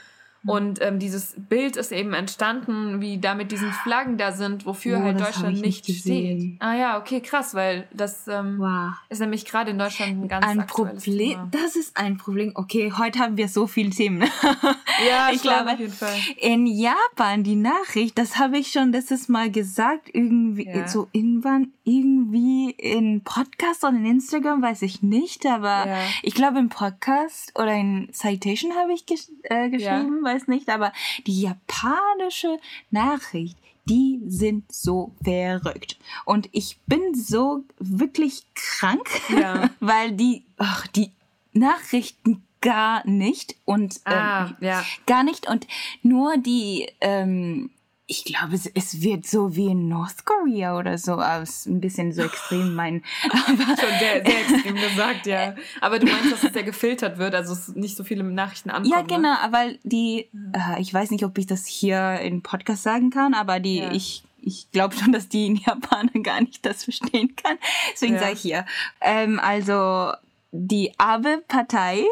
[0.47, 4.99] Und ähm, dieses Bild ist eben entstanden, wie da mit diesen Flaggen da sind, wofür
[4.99, 6.57] oh, halt Deutschland nicht, nicht steht.
[6.61, 8.93] Ah ja, okay, krass, weil das ähm, wow.
[9.09, 11.31] ist nämlich gerade in Deutschland ein ganz ein Problem.
[11.31, 11.49] Thema.
[11.51, 12.53] Das ist ein Problem.
[12.55, 14.23] Okay, heute haben wir so viele Themen.
[15.09, 16.15] ja, ich glaube, auf jeden Fall.
[16.37, 20.87] in Japan die Nachricht, das habe ich schon letztes Mal gesagt, irgendwie ja.
[20.87, 25.99] so irgendwann irgendwie in Podcast oder in Instagram, weiß ich nicht, aber ja.
[26.23, 30.28] ich glaube im Podcast oder in Citation habe ich gesch äh, geschrieben, ja.
[30.29, 30.93] Weiß nicht, aber
[31.27, 32.59] die japanische
[32.91, 35.97] Nachricht, die sind so verrückt.
[36.25, 39.71] Und ich bin so wirklich krank, ja.
[39.81, 41.11] weil die, ach, die
[41.53, 44.85] Nachrichten gar nicht und ah, ähm, ja.
[45.07, 45.67] gar nicht und
[46.03, 47.71] nur die ähm,
[48.11, 51.67] ich glaube, es, es, wird so wie in North Korea oder so aus.
[51.67, 53.05] Ein bisschen so extrem mein.
[53.31, 55.55] Aber Schon sehr, sehr extrem gesagt, ja.
[55.83, 58.91] Aber du meinst, dass es ja gefiltert wird, also es nicht so viele Nachrichten ankommen.
[58.91, 59.49] Ja, genau, ne?
[59.51, 63.61] weil die, äh, ich weiß nicht, ob ich das hier in Podcast sagen kann, aber
[63.61, 63.93] die, ja.
[63.93, 67.59] ich, ich glaube schon, dass die in Japan gar nicht das verstehen kann.
[67.93, 68.21] Deswegen ja.
[68.21, 68.65] sage ich hier.
[69.03, 70.13] Ähm, also,
[70.51, 72.05] die Abe-Partei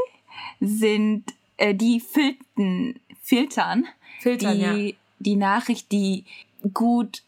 [0.61, 1.25] sind,
[1.57, 3.87] äh, die filten, filtern,
[4.21, 6.25] filtern die, ja die Nachricht, die
[6.73, 7.23] gut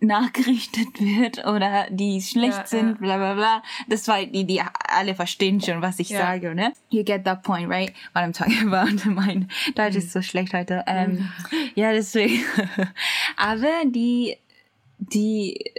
[0.00, 2.94] nachgerichtet wird oder die schlecht ja, sind, ja.
[2.94, 3.62] bla bla bla.
[3.88, 6.20] Das war die, die alle verstehen schon, was ich ja.
[6.20, 6.72] sage, ne?
[6.90, 7.92] You get that point, right?
[8.12, 9.08] What I'm talking about.
[9.08, 10.84] Mein Deutsch ist so schlecht heute.
[10.86, 11.30] Ähm, mhm.
[11.74, 12.42] ja, deswegen.
[13.36, 14.36] Aber die,
[14.98, 15.72] die,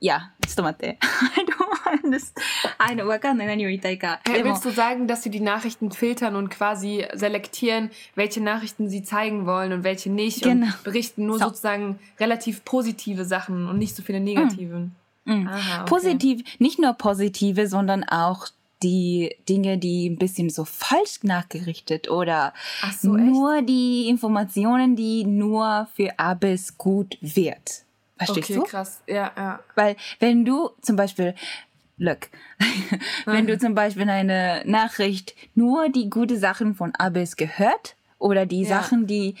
[0.00, 0.98] ja, ちょ っと待って。
[1.36, 3.04] I don't understand.
[3.04, 4.20] わかんない、何を言いたいか。
[4.26, 9.46] Hey, willst du sagen, dass sie die Nachrichten filtern und quasi selektieren, welche Nachrichten sie zeigen
[9.46, 10.66] wollen und welche nicht genau.
[10.66, 11.46] und berichten nur so.
[11.46, 14.90] sozusagen relativ positive Sachen und nicht so viele negative?
[15.24, 15.32] Mm.
[15.32, 15.48] Mm.
[15.48, 15.88] Aha, okay.
[15.88, 18.48] Positiv, nicht nur positive, sondern auch
[18.82, 22.52] die Dinge, die ein bisschen so falsch nachgerichtet oder
[23.00, 23.68] so, nur echt?
[23.70, 27.84] die Informationen, die nur für Abis gut wird.
[28.19, 28.63] Verstehst okay, du?
[28.63, 29.01] krass.
[29.07, 29.59] Ja, ja.
[29.75, 31.35] Weil wenn du zum Beispiel,
[31.97, 32.27] look,
[33.25, 38.63] wenn du zum Beispiel eine Nachricht nur die gute Sachen von Abis gehört oder die
[38.63, 38.67] ja.
[38.67, 39.35] Sachen, die,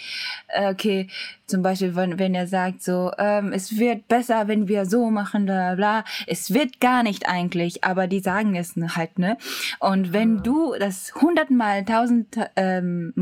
[0.47, 1.09] äh, okay,
[1.45, 5.45] zum Beispiel, wenn, wenn er sagt so, ähm, es wird besser, wenn wir so machen,
[5.45, 9.37] bla bla, es wird gar nicht eigentlich, aber die sagen es halt, ne?
[9.79, 10.41] Und wenn ja.
[10.41, 13.13] du das hundertmal, tausend ähm,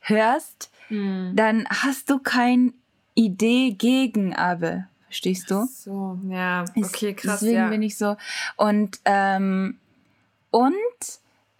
[0.00, 1.32] hörst, hm.
[1.34, 2.74] dann hast du kein
[3.14, 4.86] Idee gegen Abe.
[5.06, 5.60] Verstehst du?
[5.60, 7.40] Ach so, ja, okay, krass.
[7.40, 7.68] Deswegen ja.
[7.68, 8.16] bin ich so.
[8.56, 9.78] Und, ähm,
[10.50, 10.72] und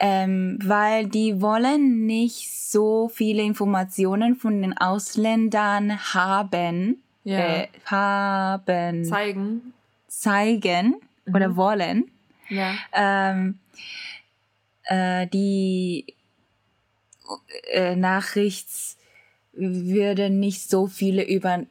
[0.00, 7.02] ähm, weil die wollen nicht so viele Informationen von den Ausländern haben.
[7.22, 7.38] Ja.
[7.38, 9.04] Äh, haben.
[9.04, 9.72] Zeigen.
[10.08, 11.34] Zeigen mhm.
[11.34, 12.10] oder wollen.
[12.48, 12.74] Ja.
[12.92, 13.58] Ähm,
[14.84, 16.06] äh, die
[17.72, 18.96] äh, Nachrichts
[19.56, 21.64] würde nicht so viele über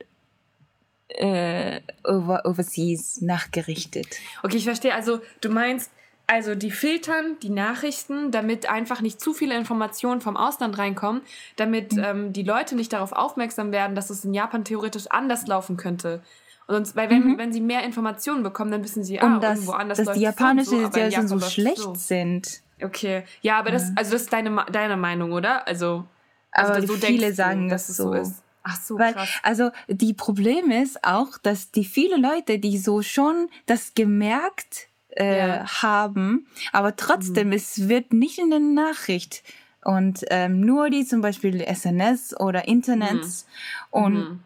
[1.09, 4.07] äh, over, overseas nachgerichtet.
[4.41, 4.93] Okay, ich verstehe.
[4.93, 5.91] Also du meinst,
[6.27, 11.21] also die filtern die Nachrichten, damit einfach nicht zu viele Informationen vom Ausland reinkommen,
[11.57, 12.03] damit mhm.
[12.03, 16.21] ähm, die Leute nicht darauf aufmerksam werden, dass es in Japan theoretisch anders laufen könnte.
[16.65, 17.37] Und sonst, weil wenn, mhm.
[17.37, 20.21] wenn sie mehr Informationen bekommen, dann wissen sie, ah, Und das, irgendwo anders dass die
[20.21, 21.93] japanische so, ja so schlecht so.
[21.95, 22.61] sind.
[22.81, 25.67] Okay, ja, aber das, also das ist deine, deine Meinung, oder?
[25.67, 26.05] Also
[26.53, 28.43] also aber so viele sagen, dass es so ist.
[28.63, 29.29] Ach so, Weil, krass.
[29.43, 35.47] Also die Problem ist auch, dass die viele Leute, die so schon das gemerkt äh,
[35.47, 35.81] ja.
[35.81, 37.53] haben, aber trotzdem, mhm.
[37.53, 39.43] es wird nicht in der Nachricht
[39.83, 43.45] und ähm, nur die zum Beispiel SNS oder Internets
[43.91, 44.01] mhm.
[44.01, 44.39] und mhm.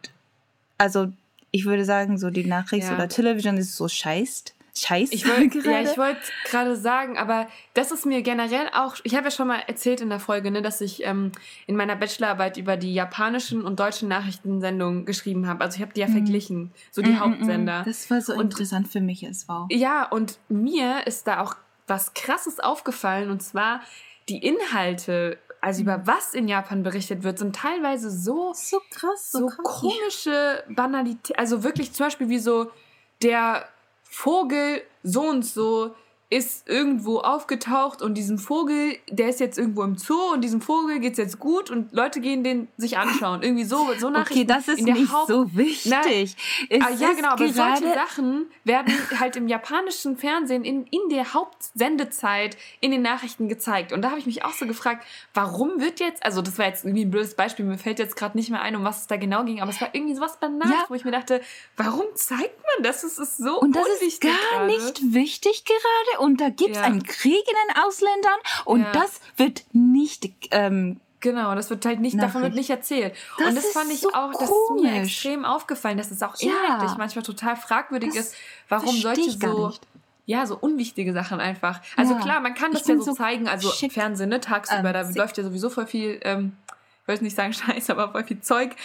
[0.79, 1.07] also
[1.51, 2.95] ich würde sagen, so die Nachricht ja.
[2.95, 4.53] oder Television ist so scheißt.
[4.79, 5.13] Scheiße.
[5.13, 8.95] Ich wollte ja, ich wollte gerade sagen, aber das ist mir generell auch.
[9.03, 11.31] Ich habe ja schon mal erzählt in der Folge, ne, dass ich ähm,
[11.65, 15.63] in meiner Bachelorarbeit über die japanischen und deutschen Nachrichtensendungen geschrieben habe.
[15.63, 16.13] Also ich habe die ja mhm.
[16.13, 17.83] verglichen, so die mm, Hauptsender.
[17.85, 19.67] Das war so und, interessant für mich als Frau.
[19.69, 21.55] Ja, und mir ist da auch
[21.87, 23.81] was Krasses aufgefallen und zwar
[24.29, 26.07] die Inhalte also über mhm.
[26.07, 31.37] was in Japan berichtet wird, sind teilweise so so krass, so, so krass, komische Banalität.
[31.37, 32.71] Also wirklich zum Beispiel wie so
[33.21, 33.67] der
[34.09, 35.95] Vogel so und so
[36.29, 40.99] ist irgendwo aufgetaucht und diesem Vogel, der ist jetzt irgendwo im Zoo und diesem Vogel
[40.99, 43.43] geht's jetzt gut und Leute gehen den sich anschauen.
[43.43, 44.33] Irgendwie so, so Nachrichten.
[44.33, 46.35] Okay, das ist nicht Haupt so wichtig.
[46.69, 51.33] Na, ah, ja, genau, aber solche Sachen werden halt im japanischen Fernsehen in, in der
[51.33, 53.93] Hauptsendezeit in den Nachrichten gezeigt.
[53.93, 56.83] Und da habe ich mich auch so gefragt, warum wird jetzt, also das war jetzt
[56.83, 59.15] irgendwie ein blödes Beispiel, mir fällt jetzt gerade nicht mehr ein, um was es da
[59.15, 60.85] genau ging, aber es war irgendwie sowas banal, ja.
[60.89, 61.39] wo ich mir dachte,
[61.77, 63.03] warum zeigt man das?
[63.03, 64.67] Es ist so Und das ist gar gerade.
[64.67, 66.83] nicht wichtig gerade und da gibt es ja.
[66.83, 68.91] einen Krieg in den Ausländern und ja.
[68.91, 72.35] das wird nicht ähm, Genau, das wird halt nicht, Nachricht.
[72.35, 73.15] davon wird nicht erzählt.
[73.39, 76.35] Das und das fand ich so auch, das ist mir extrem aufgefallen, dass es auch
[76.39, 76.51] ja.
[76.51, 78.35] inhaltlich manchmal total fragwürdig das ist,
[78.69, 79.73] warum solche so,
[80.25, 81.81] ja, so unwichtige Sachen einfach.
[81.95, 82.19] Also ja.
[82.19, 85.37] klar, man kann das ja so, so zeigen, also Fernsehen, ne, tagsüber, ähm, da läuft
[85.37, 86.55] ja sowieso voll viel ähm,
[87.13, 88.75] ich will nicht sagen Scheiß, aber voll viel Zeug.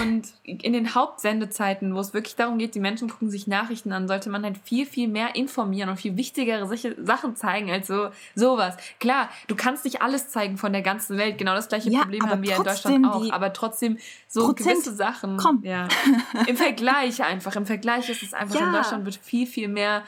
[0.00, 4.08] Und in den Hauptsendezeiten, wo es wirklich darum geht, die Menschen gucken sich Nachrichten an,
[4.08, 6.66] sollte man halt viel, viel mehr informieren und viel wichtigere
[7.04, 8.76] Sachen zeigen als so sowas.
[9.00, 11.36] Klar, du kannst nicht alles zeigen von der ganzen Welt.
[11.38, 13.30] Genau das gleiche ja, Problem haben wir in Deutschland auch.
[13.32, 15.36] Aber trotzdem so Prozent gewisse Sachen.
[15.36, 15.60] Komm.
[15.62, 15.88] Ja.
[16.46, 17.54] Im Vergleich einfach.
[17.56, 18.66] Im Vergleich ist es einfach, ja.
[18.66, 20.04] in Deutschland wird viel, viel mehr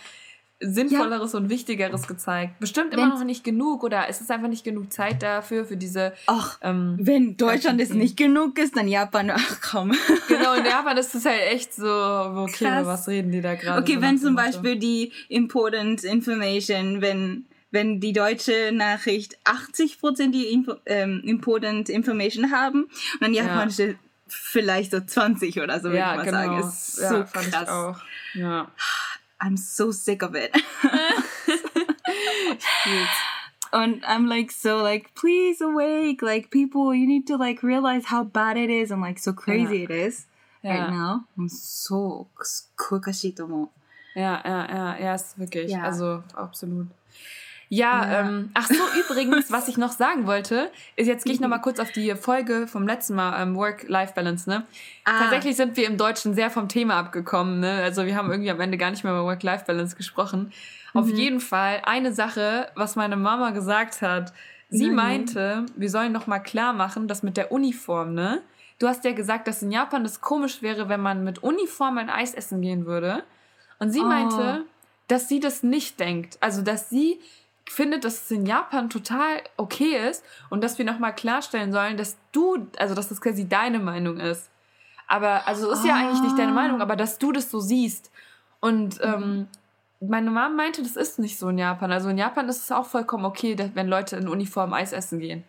[0.61, 1.39] Sinnvolleres ja.
[1.39, 2.59] und Wichtigeres gezeigt.
[2.61, 6.13] Bestimmt immer noch nicht genug oder es ist einfach nicht genug Zeit dafür, für diese.
[6.27, 9.95] Ach, ähm, wenn Deutschland es nicht genug ist, dann Japan, ach komm.
[10.29, 12.87] Genau, in Japan ist es halt echt so, okay, Krass.
[12.87, 13.81] was reden die da gerade?
[13.81, 20.47] Okay, so wenn zum Beispiel die Important Information, wenn wenn die deutsche Nachricht 80% die
[20.47, 23.95] Info, ähm, Important Information haben und dann japanische ja.
[24.27, 26.39] vielleicht so 20% oder so, würde ja, ich mal genau.
[26.39, 26.69] sagen.
[26.69, 28.03] Ist so ja, krass.
[28.35, 28.71] Ja.
[29.41, 30.55] I'm so sick of it.
[33.73, 38.25] and I'm like so like please awake like people you need to like realize how
[38.25, 39.85] bad it is and like so crazy yeah.
[39.85, 40.27] it is
[40.63, 40.79] yeah.
[40.79, 41.27] right now.
[41.37, 42.29] Und so
[42.77, 43.01] cool,
[44.15, 46.89] Yeah, yeah, ja, wirklich, also absolut.
[47.73, 48.21] Ja, ja.
[48.21, 51.79] Ähm, ach so, übrigens, was ich noch sagen wollte, ist, jetzt gehe ich nochmal kurz
[51.79, 54.67] auf die Folge vom letzten Mal, ähm, Work-Life-Balance, ne?
[55.05, 55.21] Ah.
[55.21, 57.81] Tatsächlich sind wir im Deutschen sehr vom Thema abgekommen, ne?
[57.85, 60.53] Also wir haben irgendwie am Ende gar nicht mehr über Work-Life-Balance gesprochen.
[60.93, 61.01] Mhm.
[61.01, 64.33] Auf jeden Fall eine Sache, was meine Mama gesagt hat.
[64.69, 64.97] Sie Nein.
[64.97, 68.43] meinte, wir sollen noch mal klar machen, dass mit der Uniform, ne?
[68.81, 72.11] Du hast ja gesagt, dass in Japan das komisch wäre, wenn man mit Uniform ein
[72.11, 73.23] Eis essen gehen würde.
[73.79, 74.07] Und sie oh.
[74.07, 74.65] meinte,
[75.07, 76.39] dass sie das nicht denkt.
[76.41, 77.21] Also, dass sie
[77.73, 82.17] finde, dass es in Japan total okay ist und dass wir nochmal klarstellen sollen, dass
[82.33, 84.51] du, also dass das quasi deine Meinung ist.
[85.07, 88.11] Aber, also ist ja eigentlich nicht deine Meinung, aber dass du das so siehst.
[88.61, 89.49] Und ähm,
[90.01, 91.91] meine Mom meinte, das ist nicht so in Japan.
[91.91, 95.45] Also in Japan ist es auch vollkommen okay, wenn Leute in Uniform Eis essen gehen.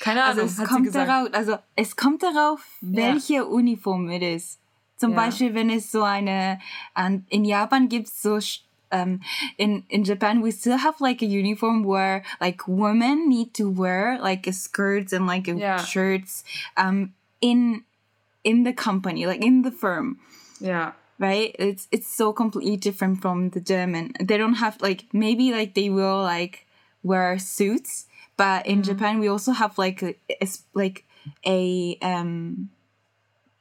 [0.00, 3.42] Keine also Ahnung, also es kommt darauf, also es kommt darauf, welche ja.
[3.42, 4.60] Uniform es ist.
[4.96, 5.16] Zum ja.
[5.16, 6.60] Beispiel, wenn es so eine,
[7.28, 8.38] in Japan gibt es so
[8.92, 9.20] um,
[9.58, 14.18] in in Japan we still have like a uniform where like women need to wear
[14.20, 15.82] like a skirts and like yeah.
[15.84, 16.44] shirts
[16.76, 17.84] um in
[18.44, 20.18] in the company like in the firm
[20.60, 25.52] yeah right it's it's so completely different from the german they don't have like maybe
[25.52, 26.66] like they will like
[27.02, 28.92] wear suits but in mm-hmm.
[28.92, 31.04] japan we also have like a, a like
[31.46, 32.70] a um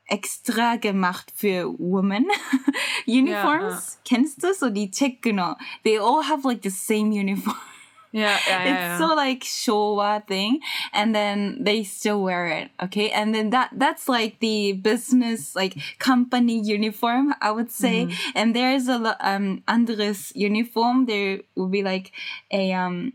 [0.08, 2.26] extra gemacht für women
[3.06, 4.00] uniforms.
[4.04, 5.56] Yeah, Kennst du so die Techno?
[5.84, 7.56] They all have like the same uniform.
[8.12, 10.62] Yeah, yeah, yeah It's so like Showa thing,
[10.94, 12.72] and then they still wear it.
[12.82, 18.06] Okay, and then that that's like the business like company uniform, I would say.
[18.06, 18.32] Mm-hmm.
[18.36, 21.06] And there's a lot um Andres uniform.
[21.06, 22.12] There will be like
[22.52, 23.14] a um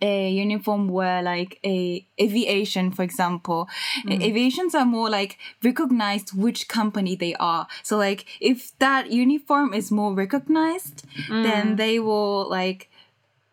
[0.00, 3.68] a uniform where like a aviation for example
[4.04, 4.22] mm.
[4.22, 9.90] aviations are more like recognized which company they are so like if that uniform is
[9.90, 11.42] more recognized mm.
[11.42, 12.90] then they will like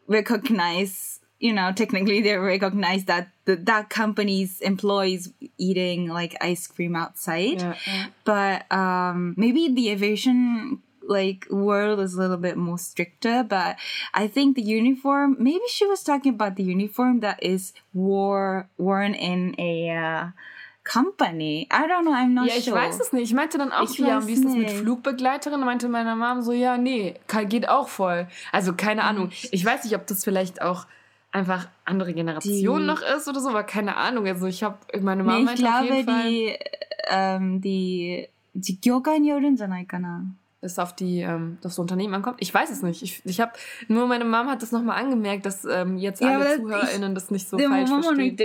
[0.08, 6.95] recognize you know technically they recognize that the, that company's employees eating like ice cream
[6.95, 8.06] outside yeah, yeah.
[8.23, 13.76] but um maybe the aviation like world is a little bit more stricter but
[14.12, 19.14] i think the uniform maybe she was talking about the uniform that is wore worn
[19.14, 20.31] in a uh,
[20.87, 21.66] Company.
[21.68, 22.76] I don't know, I'm not ja, ich sure.
[22.76, 23.24] weiß es nicht.
[23.24, 25.59] Ich meinte dann auch, ich ja, wie ist das mit Flugbegleiterin?
[25.61, 27.14] meinte meine Mom so, ja, nee,
[27.48, 28.29] geht auch voll.
[28.52, 29.31] Also keine Ahnung.
[29.50, 30.87] Ich weiß nicht, ob das vielleicht auch
[31.33, 34.29] einfach andere Generation die, noch ist oder so, aber keine Ahnung.
[34.29, 36.31] Also ich habe, meine Mom nee, meinte auf jeden Fall...
[36.31, 36.59] Ich glaube,
[37.09, 40.24] ähm, die, die 業界によるんじゃないかな。
[40.62, 42.38] Es auf die ähm, das Unternehmen ankommt.
[42.39, 43.02] Ich weiß es nicht.
[43.02, 43.54] Ich, ich habe
[43.88, 47.50] nur meine Mom hat das nochmal angemerkt, dass ähm, jetzt alle ja, ZuhörerInnen das nicht
[47.50, 48.38] so falsch verstehen.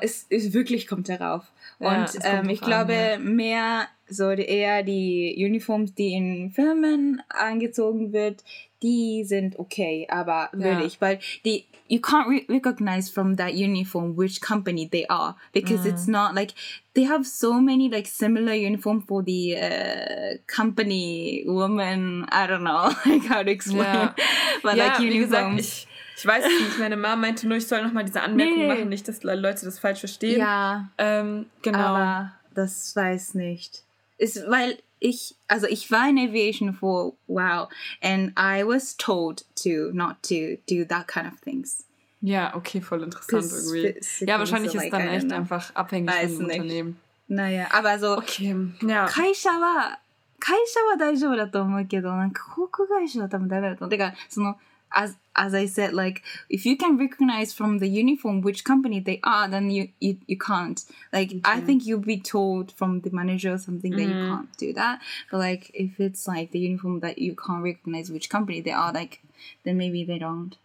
[0.00, 1.44] es, es wirklich kommt darauf.
[1.78, 3.18] Und ja, ähm, ich glaube ja.
[3.18, 8.44] mehr so eher die Uniforms, die in Firmen angezogen wird,
[8.82, 14.16] die sind okay, aber würde ich, weil die you can't re recognize from that uniform
[14.16, 15.92] which company they are because mm.
[15.92, 16.54] it's not like
[16.94, 22.26] they have so many like similar uniform for the uh, company woman.
[22.30, 24.14] I don't know like how to explain, yeah.
[24.62, 25.86] but ja, like uniforms.
[26.16, 26.78] ich, weiß es nicht.
[26.78, 28.68] Meine Mama meinte nur, ich soll noch mal diese Anmerkung nee.
[28.68, 30.38] machen, nicht, dass Leute das falsch verstehen.
[30.38, 31.78] Ja, ähm, genau.
[31.78, 33.84] Aber das weiß nicht.
[34.16, 37.67] Ist, weil ich, also ich war in aviation for wow,
[38.01, 41.85] and I was told to not to do that kind of things.
[42.21, 43.99] Ja, okay, voll interessant irgendwie.
[44.25, 46.99] Ja, wahrscheinlich ist dann echt einfach abhängig von dem Unternehmen.
[47.27, 49.07] Naja, aber so, okay, ja.
[49.07, 49.99] 会社は、
[50.39, 53.89] 会社は大丈夫だと思うけど、なんか航空会社は多分ダメだと思う。
[53.89, 54.57] てか、その、
[54.92, 59.20] as as I said, like if you can recognize from the uniform which company they
[59.22, 60.84] are, then you you, you can't.
[61.12, 61.40] Like okay.
[61.44, 64.08] I think you'll be told from the manager or something that mm.
[64.08, 64.34] you mm-hmm.
[64.34, 65.00] can't do that.
[65.30, 68.92] But like if it's like the uniform that you can't recognize which company they are,
[68.92, 69.20] like
[69.64, 70.56] then maybe they don't.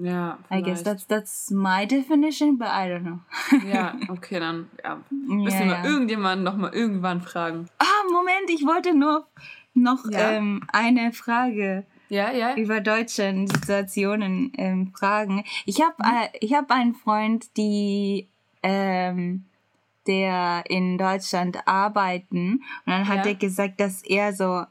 [0.00, 0.36] Yeah.
[0.48, 3.20] I guess that's that's my definition, but I don't know.
[3.66, 5.02] ja, okay, dann ja.
[5.10, 5.84] müssen ja, wir ja.
[5.84, 7.68] irgendjemanden noch mal irgendwann fragen.
[7.78, 9.26] Ah, Moment, ich wollte nur
[9.74, 10.30] noch ja.
[10.30, 12.56] ähm, eine Frage ja, ja.
[12.56, 15.44] über deutsche Situationen ähm, fragen.
[15.66, 16.04] Ich habe mhm.
[16.04, 18.28] äh, ich habe einen Freund, die
[18.62, 19.44] ähm,
[20.06, 23.32] der in Deutschland arbeiten und dann hat ja.
[23.32, 24.64] er gesagt, dass er so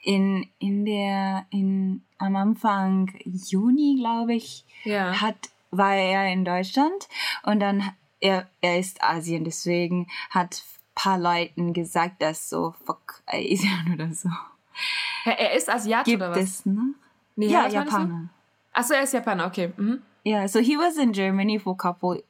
[0.00, 5.20] in in der in am Anfang Juni, glaube ich, ja.
[5.20, 5.36] hat,
[5.70, 7.08] war er in Deutschland
[7.44, 10.62] und dann, er, er ist Asien, deswegen hat
[10.94, 14.28] paar Leuten gesagt, dass so fuck Asien oder so.
[15.24, 16.38] Er ist Asiate Gibt oder was?
[16.38, 16.94] Es, ne?
[17.36, 18.30] Nee, ja, Japaner.
[18.72, 19.72] Achso, er ist Japaner, okay.
[19.76, 20.02] Mhm.
[20.24, 22.22] Yeah, so he was in Germany for a couple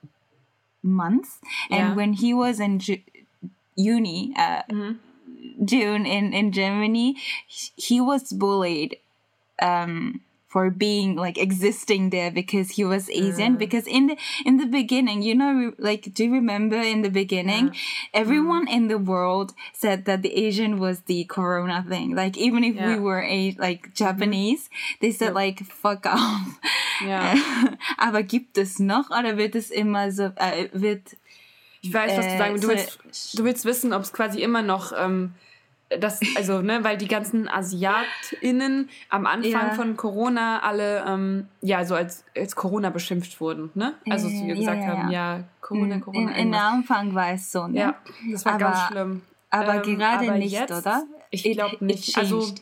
[0.82, 1.94] months, and yeah.
[1.94, 2.98] when he was in Ju
[3.76, 4.98] uni, uh, mhm.
[5.64, 8.98] June in in Germany, he was bullied
[9.60, 13.54] um, for being like existing there because he was Asian.
[13.54, 13.58] Mm.
[13.58, 17.66] Because in the in the beginning, you know, like do you remember in the beginning,
[17.66, 17.80] yeah.
[18.14, 18.72] everyone mm.
[18.72, 22.14] in the world said that the Asian was the Corona thing.
[22.14, 22.88] Like even if yeah.
[22.88, 24.98] we were a like Japanese, mm-hmm.
[25.00, 26.58] they said like fuck off.
[27.04, 27.34] Ja.
[27.98, 31.16] Aber gibt es noch oder wird es immer so äh, wird
[31.80, 32.60] Ich weiß, was du sagen.
[32.60, 35.34] Du willst, du willst wissen, ob es quasi immer noch ähm,
[36.00, 39.74] das, also, ne, weil die ganzen AsiatInnen am Anfang ja.
[39.74, 43.94] von Corona alle, ähm, ja, so als, als Corona beschimpft wurden, ne?
[44.08, 46.32] Also, wie wir gesagt ja, ja, haben, ja, Corona, Corona.
[46.32, 47.78] In, in der Anfang war es so, ne?
[47.78, 47.94] Ja,
[48.30, 49.22] das war aber, ganz schlimm.
[49.50, 51.04] Aber ähm, gerade aber nicht, jetzt, oder?
[51.30, 52.16] Ich glaube nicht.
[52.18, 52.54] Also,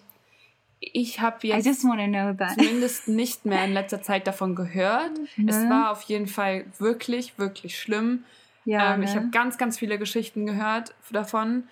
[0.78, 5.12] ich habe jetzt zumindest nicht mehr in letzter Zeit davon gehört.
[5.36, 5.50] Ne?
[5.50, 8.24] Es war auf jeden Fall wirklich, wirklich schlimm.
[8.64, 9.06] Ja, ähm, ne?
[9.06, 11.64] Ich habe ganz, ganz viele Geschichten gehört davon.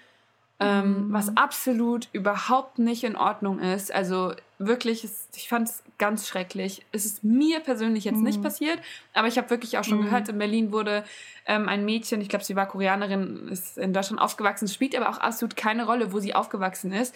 [0.61, 1.12] Ähm, mhm.
[1.12, 3.93] Was absolut überhaupt nicht in Ordnung ist.
[3.93, 6.85] Also wirklich, ich fand es ganz schrecklich.
[6.93, 8.25] Es ist mir persönlich jetzt mhm.
[8.25, 8.79] nicht passiert,
[9.14, 10.05] aber ich habe wirklich auch schon mhm.
[10.05, 11.05] gehört, in Berlin wurde
[11.47, 15.19] ähm, ein Mädchen, ich glaube, sie war Koreanerin, ist in Deutschland aufgewachsen, spielt aber auch
[15.19, 17.14] absolut keine Rolle, wo sie aufgewachsen ist.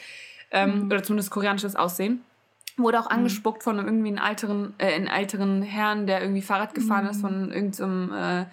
[0.51, 0.87] Ähm, mhm.
[0.87, 2.25] Oder zumindest koreanisches Aussehen.
[2.77, 3.19] Wurde auch mhm.
[3.19, 7.21] angespuckt von irgendwie einem älteren, äh, einen älteren Herrn, der irgendwie Fahrrad gefahren ist, mhm.
[7.21, 8.47] von irgendeinem äh,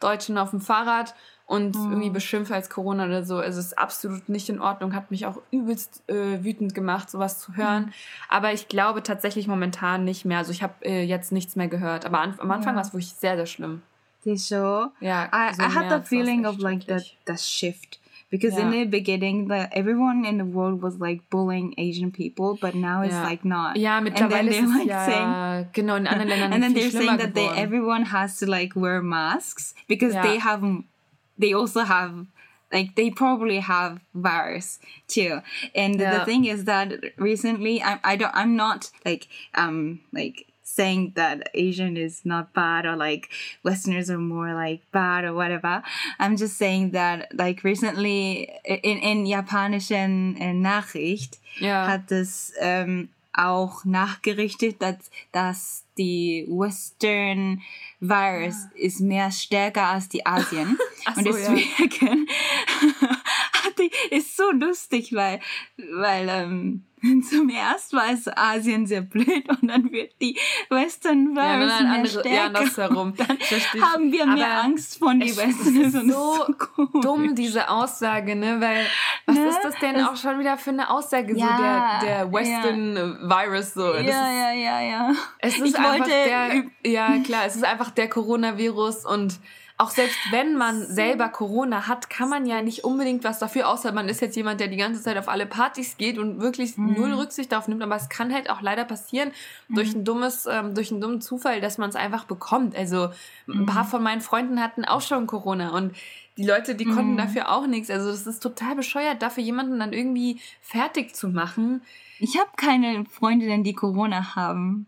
[0.00, 1.14] Deutschen auf dem Fahrrad
[1.52, 1.90] und mhm.
[1.90, 3.36] irgendwie beschimpft als Corona oder so.
[3.36, 7.40] Also es ist absolut nicht in Ordnung, hat mich auch übelst äh, wütend gemacht, sowas
[7.40, 7.84] zu hören.
[7.84, 7.92] Mhm.
[8.30, 10.38] Aber ich glaube tatsächlich momentan nicht mehr.
[10.38, 12.06] Also ich habe äh, jetzt nichts mehr gehört.
[12.06, 12.76] Aber an, am Anfang ja.
[12.76, 13.82] war es wirklich sehr, sehr schlimm.
[14.24, 17.98] So, ja, I, so I had the feeling of like that, that shift.
[18.30, 18.64] Because yeah.
[18.64, 23.02] in the beginning, the, everyone in the world was like bullying Asian people, but now
[23.02, 23.24] it's yeah.
[23.24, 23.76] like not.
[23.76, 27.34] Ja, mittlerweile ist like ja, saying, genau, in anderen Ländern And then they're saying that
[27.34, 30.22] they, everyone has to like wear masks because yeah.
[30.22, 30.62] they have
[31.38, 32.26] they also have
[32.72, 35.40] like they probably have virus too
[35.74, 36.18] and yeah.
[36.18, 41.50] the thing is that recently I, I don't i'm not like um like saying that
[41.54, 43.28] asian is not bad or like
[43.62, 45.82] westerners are more like bad or whatever
[46.18, 51.86] i'm just saying that like recently in in japanischen nachricht yeah.
[51.86, 57.62] hat es um, auch nachgerichtet dass dass die western
[58.00, 58.70] Virus ja.
[58.76, 60.78] ist mehr stärker als die Asien.
[61.04, 62.26] Ach und so, deswegen
[63.78, 64.16] ja.
[64.16, 65.40] ist so lustig, weil,
[65.76, 66.84] weil ähm,
[67.28, 70.38] zum ersten war es Asien sehr blöd und dann wird die
[70.70, 72.30] Western Virus ja, mehr andere, stärker.
[72.30, 73.14] Ja, andersherum.
[73.22, 73.38] Dann
[73.80, 75.80] haben wir mehr Aber Angst von die Western.
[75.80, 78.60] Es ist so, so dumm, diese Aussage, ne?
[78.60, 78.86] Weil,
[79.26, 79.48] was ne?
[79.48, 82.96] ist das denn es, auch schon wieder für eine Aussage, ja, so der, der Western
[82.96, 83.28] ja.
[83.28, 83.92] Virus, so.
[83.92, 85.14] Das ja, ja, ja, ja.
[85.38, 89.40] Es ist ich einfach der, ja klar, es ist einfach der Coronavirus und
[89.82, 93.92] auch selbst wenn man selber Corona hat, kann man ja nicht unbedingt was dafür, außer
[93.92, 96.94] man ist jetzt jemand, der die ganze Zeit auf alle Partys geht und wirklich mhm.
[96.94, 97.82] null Rücksicht darauf nimmt.
[97.82, 99.32] Aber es kann halt auch leider passieren
[99.68, 99.74] mhm.
[99.74, 102.76] durch ein dummes, ähm, durch einen dummen Zufall, dass man es einfach bekommt.
[102.76, 103.10] Also
[103.48, 103.88] ein paar mhm.
[103.88, 105.94] von meinen Freunden hatten auch schon Corona und
[106.38, 107.18] die Leute, die konnten mhm.
[107.18, 107.90] dafür auch nichts.
[107.90, 111.82] Also das ist total bescheuert, dafür jemanden dann irgendwie fertig zu machen.
[112.20, 114.86] Ich habe keine Freundinnen, die Corona haben.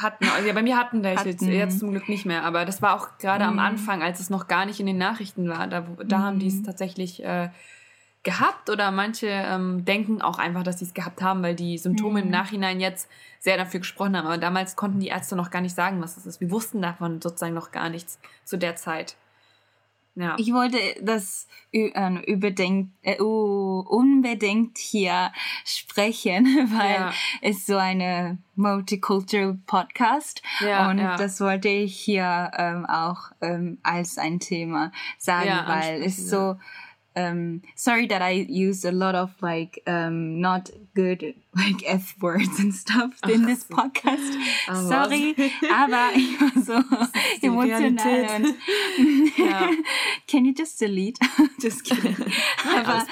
[0.00, 2.80] Hatten, also ja, bei mir hatten welche, jetzt, jetzt zum Glück nicht mehr, aber das
[2.80, 3.50] war auch gerade mhm.
[3.50, 6.22] am Anfang, als es noch gar nicht in den Nachrichten war, da, da mhm.
[6.22, 7.50] haben die es tatsächlich äh,
[8.22, 12.20] gehabt oder manche ähm, denken auch einfach, dass sie es gehabt haben, weil die Symptome
[12.20, 12.26] mhm.
[12.26, 13.08] im Nachhinein jetzt
[13.40, 14.26] sehr dafür gesprochen haben.
[14.26, 16.40] Aber damals konnten die Ärzte noch gar nicht sagen, was das ist.
[16.40, 19.16] Wir wussten davon sozusagen noch gar nichts zu der Zeit.
[20.14, 20.36] Ja.
[20.38, 21.90] Ich wollte das äh,
[22.30, 25.32] überdenkt, äh, unbedingt hier
[25.64, 26.44] sprechen,
[26.76, 27.12] weil ja.
[27.40, 31.16] es so eine Multicultural Podcast ja, und ja.
[31.16, 36.56] das wollte ich hier ähm, auch ähm, als ein Thema sagen, weil es so
[37.16, 42.58] um, sorry that I used a lot of like um, not good like F words
[42.58, 44.34] and stuff in this podcast.
[44.68, 45.34] Oh, sorry,
[45.70, 46.82] aber ich war so
[47.42, 48.54] emotional und
[49.38, 49.70] ja.
[50.26, 51.18] Can you just delete?
[51.60, 52.16] just kidding.
[52.64, 53.06] aber,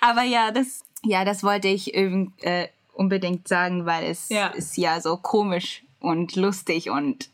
[0.00, 4.48] aber ja, das ja, das wollte ich äh, unbedingt sagen, weil es ja.
[4.48, 7.30] ist ja so komisch und lustig und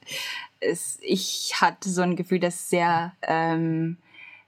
[0.60, 3.98] es, ich hatte so ein Gefühl, dass sehr ähm,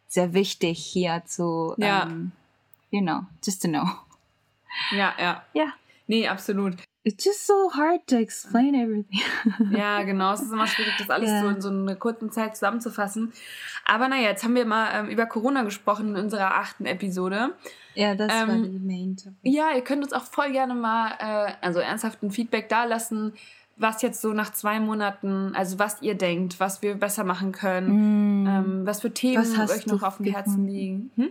[0.09, 2.05] sehr wichtig hier zu, ja.
[2.05, 2.33] Um, ähm,
[2.91, 3.85] you know, just to know.
[4.93, 5.45] Ja, ja.
[5.53, 5.73] Ja.
[6.07, 6.75] Nee, absolut.
[7.05, 9.21] It's just so hard to explain everything.
[9.71, 10.33] ja, genau.
[10.33, 11.43] Es ist immer schwierig, das alles yeah.
[11.43, 13.33] so in so einer kurzen Zeit zusammenzufassen.
[13.85, 17.55] Aber naja, jetzt haben wir mal ähm, über Corona gesprochen in unserer achten Episode.
[17.95, 19.39] Ja, das ähm, war die Main Topic.
[19.43, 23.33] Ja, ihr könnt uns auch voll gerne mal, äh, also ernsthaften Feedback dalassen,
[23.79, 28.43] was jetzt so nach zwei Monaten, also was ihr denkt, was wir besser machen können,
[28.43, 28.47] mm.
[28.47, 31.11] ähm, was für Themen was euch noch auf dem Herzen liegen.
[31.16, 31.31] Hm?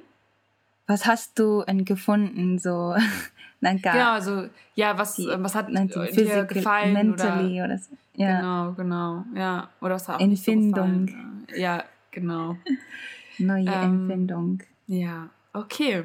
[0.88, 2.96] Was hast du gefunden, so?
[3.62, 6.94] genau, also, ja, was, die, was hat dir gefallen?
[6.94, 7.90] Mentally oder, oder so.
[8.16, 8.40] Ja.
[8.40, 9.70] Genau, genau, ja.
[9.82, 11.08] Oder was hat Empfindung.
[11.50, 11.56] So.
[11.56, 12.58] Ja, genau.
[13.38, 14.64] Neue ähm, Empfindung.
[14.88, 16.04] Ja, okay.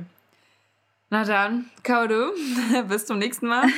[1.11, 2.32] Na dann, Kaudu,
[2.88, 3.68] bis zum nächsten Mal.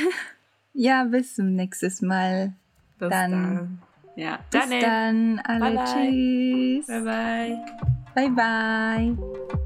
[0.74, 2.52] Ja, bis zum nächsten Mal.
[2.98, 3.30] Bis dann.
[3.30, 3.82] dann.
[4.16, 4.80] Ja, bis dann.
[4.80, 5.40] dann.
[5.44, 6.86] Alle bye tschüss.
[6.86, 7.58] Bye bye.
[8.14, 9.63] Bye bye.